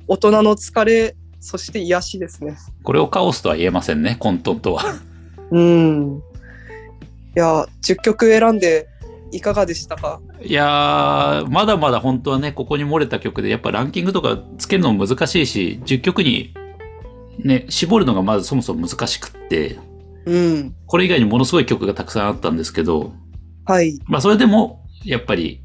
[0.08, 2.56] 大人の疲れ、そして癒しですね。
[2.82, 4.84] これをカオスとは言えませんね、混沌とは。
[5.50, 6.22] うん。
[7.36, 8.86] いや、10曲選んで
[9.32, 10.20] いかがでしたか？
[10.42, 16.54] いやー、まだまだ本当はね、ここに漏れた曲で、やっぱランキングとかつけるのも難しいし、10曲に
[17.38, 19.78] ね、絞るのがまずそもそも難しくって、
[20.26, 20.74] うん。
[20.86, 23.12] これ以外にものすごい曲がたくさんあったんですけど、
[23.64, 23.98] はい。
[24.04, 25.62] まあそれでも、やっぱり、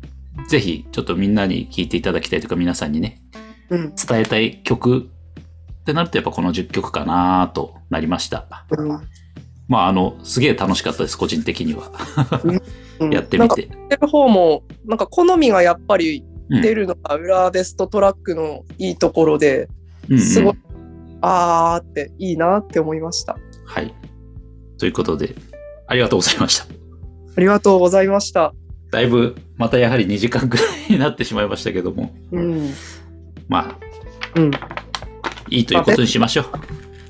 [0.48, 3.22] ぜひ、ちょっとみんなに聴いていただきたいとか、皆さんにね、
[3.70, 3.94] うん。
[3.96, 5.10] 伝えたい曲
[5.86, 8.48] ってなると、やっぱこの10曲かなとなりました。
[8.72, 8.90] うん
[9.68, 11.92] まあ、あの、すげえ楽しかったです、個人的には。
[13.00, 13.68] うんやってみて。
[13.68, 19.70] やってる方も、なんか好みがやっぱりうん出るのが裏ベストトラックのいいところで、
[20.10, 20.54] うんうんすごい、
[21.22, 23.38] あーっていいなって思いました。
[23.66, 23.94] はい。
[24.80, 25.36] ということで、
[25.86, 26.66] ありがとうございました。
[27.38, 28.54] ありがとうございました。
[28.92, 32.72] だいぶ、またやはり2時間くらいになってしまいましたけども、うん。
[33.48, 33.80] まあ、
[34.36, 34.52] うん。
[35.50, 36.46] いいということにしましょう。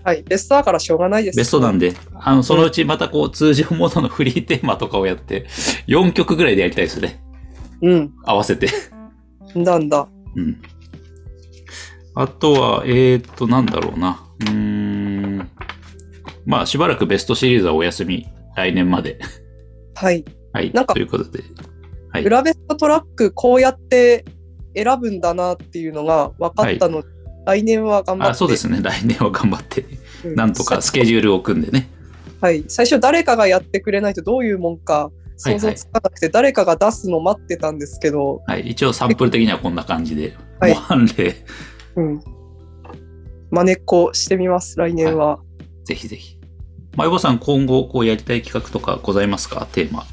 [0.04, 0.22] はい。
[0.24, 1.38] ベストだからしょうがないです。
[1.38, 5.48] ベストなんで、あの、そのうちまたこう、通常モードのフリーテーマとかをやって、
[5.88, 7.24] 4曲ぐらいでやりたいですね。
[7.82, 8.14] うん。
[8.24, 8.68] 合わせて。
[9.56, 10.08] なんだ。
[10.36, 10.62] うん。
[12.14, 14.24] あとは、えーと、なんだろうな。
[14.42, 15.50] うーん。
[16.46, 18.28] まあ、しばらくベストシリーズはお休み。
[18.56, 19.20] 来年まで。
[19.96, 20.24] はい。
[20.54, 20.72] はい。
[20.72, 21.44] なんかということで。
[22.12, 22.24] はい。
[22.24, 24.24] 裏ベストトラックこうやって
[24.76, 27.08] 選ぶんだなっていうのが分かったので、
[27.46, 28.32] 来年は頑張って。
[28.32, 28.80] あ、そうですね。
[28.82, 29.86] 来年は頑張って、
[30.24, 31.90] うんなんとかスケジュールを組んでね。
[32.42, 32.66] はい。
[32.68, 38.70] 最初誰かがやってくれないとどういうもんか想像つかなくて、誰かが出すの待ってたんですけど、はい。
[38.70, 40.36] 一応サンプル的にはこんな感じで。
[40.60, 41.36] はい模範例、
[41.98, 42.22] うん。
[43.52, 45.40] 真似っこしてみます、来年は。
[45.84, 46.38] ぜひぜひ。
[46.96, 49.68] まゆぼさん、今後こうやりたい企画とかございますか？
[49.72, 50.06] テーマ。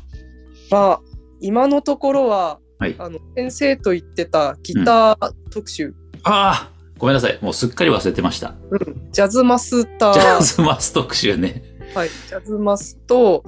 [0.71, 1.01] まあ、
[1.41, 5.95] 今のところは、はいあの先生と言ってたギター特集、
[6.25, 6.71] ああ
[7.03, 7.39] ごめんなさい。
[7.43, 8.55] もうすっかり忘れてました。
[8.71, 11.65] うんジャズマスタジャー、ズマス特集ね。
[11.97, 13.43] はい、ジャズマスと、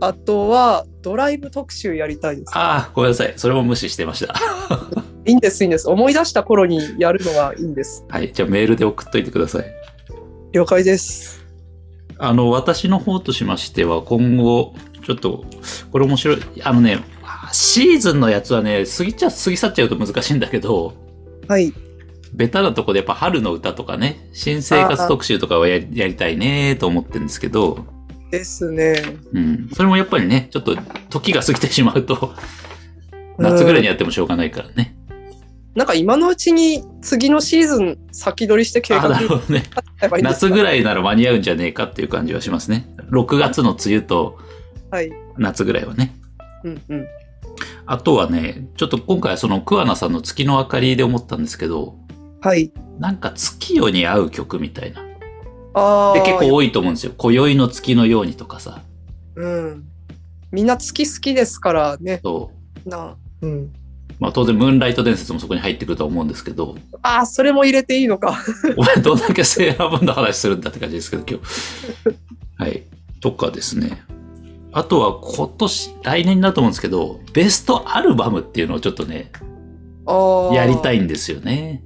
[0.00, 2.58] あとはドライブ特集やりたいです。
[2.58, 3.34] ああ、ごめんなさい。
[3.36, 4.34] それも無視してました。
[5.24, 5.88] いいんです、いいんです。
[5.88, 8.04] 思い出した頃にやるのがいいんです。
[8.08, 8.32] はい。
[8.32, 9.64] じゃあメールで送っといてください。
[10.50, 11.46] 了解です。
[12.18, 14.74] あの、私の方としましては、今後、
[15.06, 15.44] ちょっと、
[15.92, 16.38] これ面白い。
[16.64, 16.98] あのね、
[17.52, 20.94] シーズンのやつはね、過ぎちゃ、過ぎ去っちゃうと難しいんだけど、
[21.46, 21.72] はい。
[22.32, 27.86] ベタなとこでやっぱ春の歌とかね、新生活特集とかはややりたいねと思ってるんですけど、
[28.30, 29.02] ですね。
[29.32, 29.68] うん。
[29.72, 30.76] それもやっぱりね、ちょっと
[31.08, 32.34] 時が過ぎてしまうと、
[33.38, 34.94] 夏ぐらいにやってもしょうがないからね。
[35.74, 39.62] なんか今のうちに次のシーズン先取りして計あ、画なるほどね。
[40.22, 42.88] 夏ぐらいなら間に合うんじゃねえかっていう感じはしますね。
[43.10, 44.38] 6月の梅雨と
[44.90, 45.10] はい。
[45.36, 46.14] 夏ぐらいはね。
[46.64, 47.06] うんうん。
[47.86, 51.97] あとはね、ちょっと今回はその桑名さんの月の明かりで思ったんですけど、
[52.40, 52.72] はい。
[52.98, 55.02] なんか月夜に合う曲みたいな。
[55.74, 56.14] ああ。
[56.14, 57.12] で結構多いと思うんですよ。
[57.16, 58.82] 今宵の月のようにとかさ。
[59.36, 59.84] うん。
[60.50, 62.20] みんな月好きですからね。
[62.22, 62.50] そ
[62.86, 62.88] う。
[62.88, 63.72] なうん。
[64.18, 68.38] まあ当然ムーンライト伝説もそこに入ってくるとは思うんですけど、ああ、それも入れていいのか。
[68.76, 71.44] お前どんだけセーラームーンの話するんだって感じですけど、今日。
[72.62, 72.82] はい。
[73.20, 74.02] とかですね。
[74.72, 79.30] あとは今年、来年だと思うんですけど、ベストアルバムっていうのをちょっとね、
[80.06, 80.54] ああ。
[80.54, 80.98] やりたい。
[80.98, 81.82] いんですよね。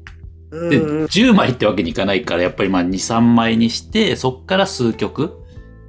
[0.52, 1.04] うんで、うん。
[1.06, 5.42] 10枚ってわけにいかないから、やっぱりまあ2、3枚にして、そっから数曲、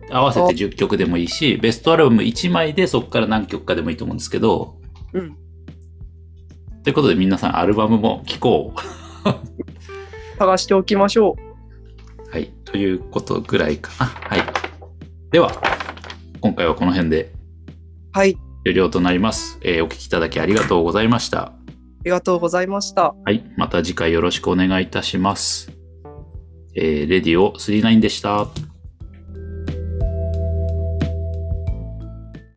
[0.09, 4.77] 合わせて10曲でもいいし、ベストアルバム1枚でそっから何曲かでもいいと思うんですけど、
[5.13, 5.37] うん。
[6.83, 8.79] ということで皆さんアルバムも聴こう。
[10.37, 11.35] 探しておきましょ
[12.31, 12.51] はい。
[12.65, 14.05] ということぐらいかな。
[14.05, 14.43] はい。
[15.31, 15.51] では、
[16.41, 17.29] 今回はこの辺でう。
[18.11, 18.37] はい。
[18.65, 19.59] 終了となります。
[19.61, 21.53] えーお聞きいただきありがとうございました。
[22.03, 23.15] ありがとうございました。
[23.23, 23.49] はい。
[23.55, 25.71] また次回よろしくお願いいたします。
[26.75, 28.47] えーレディオ39でした。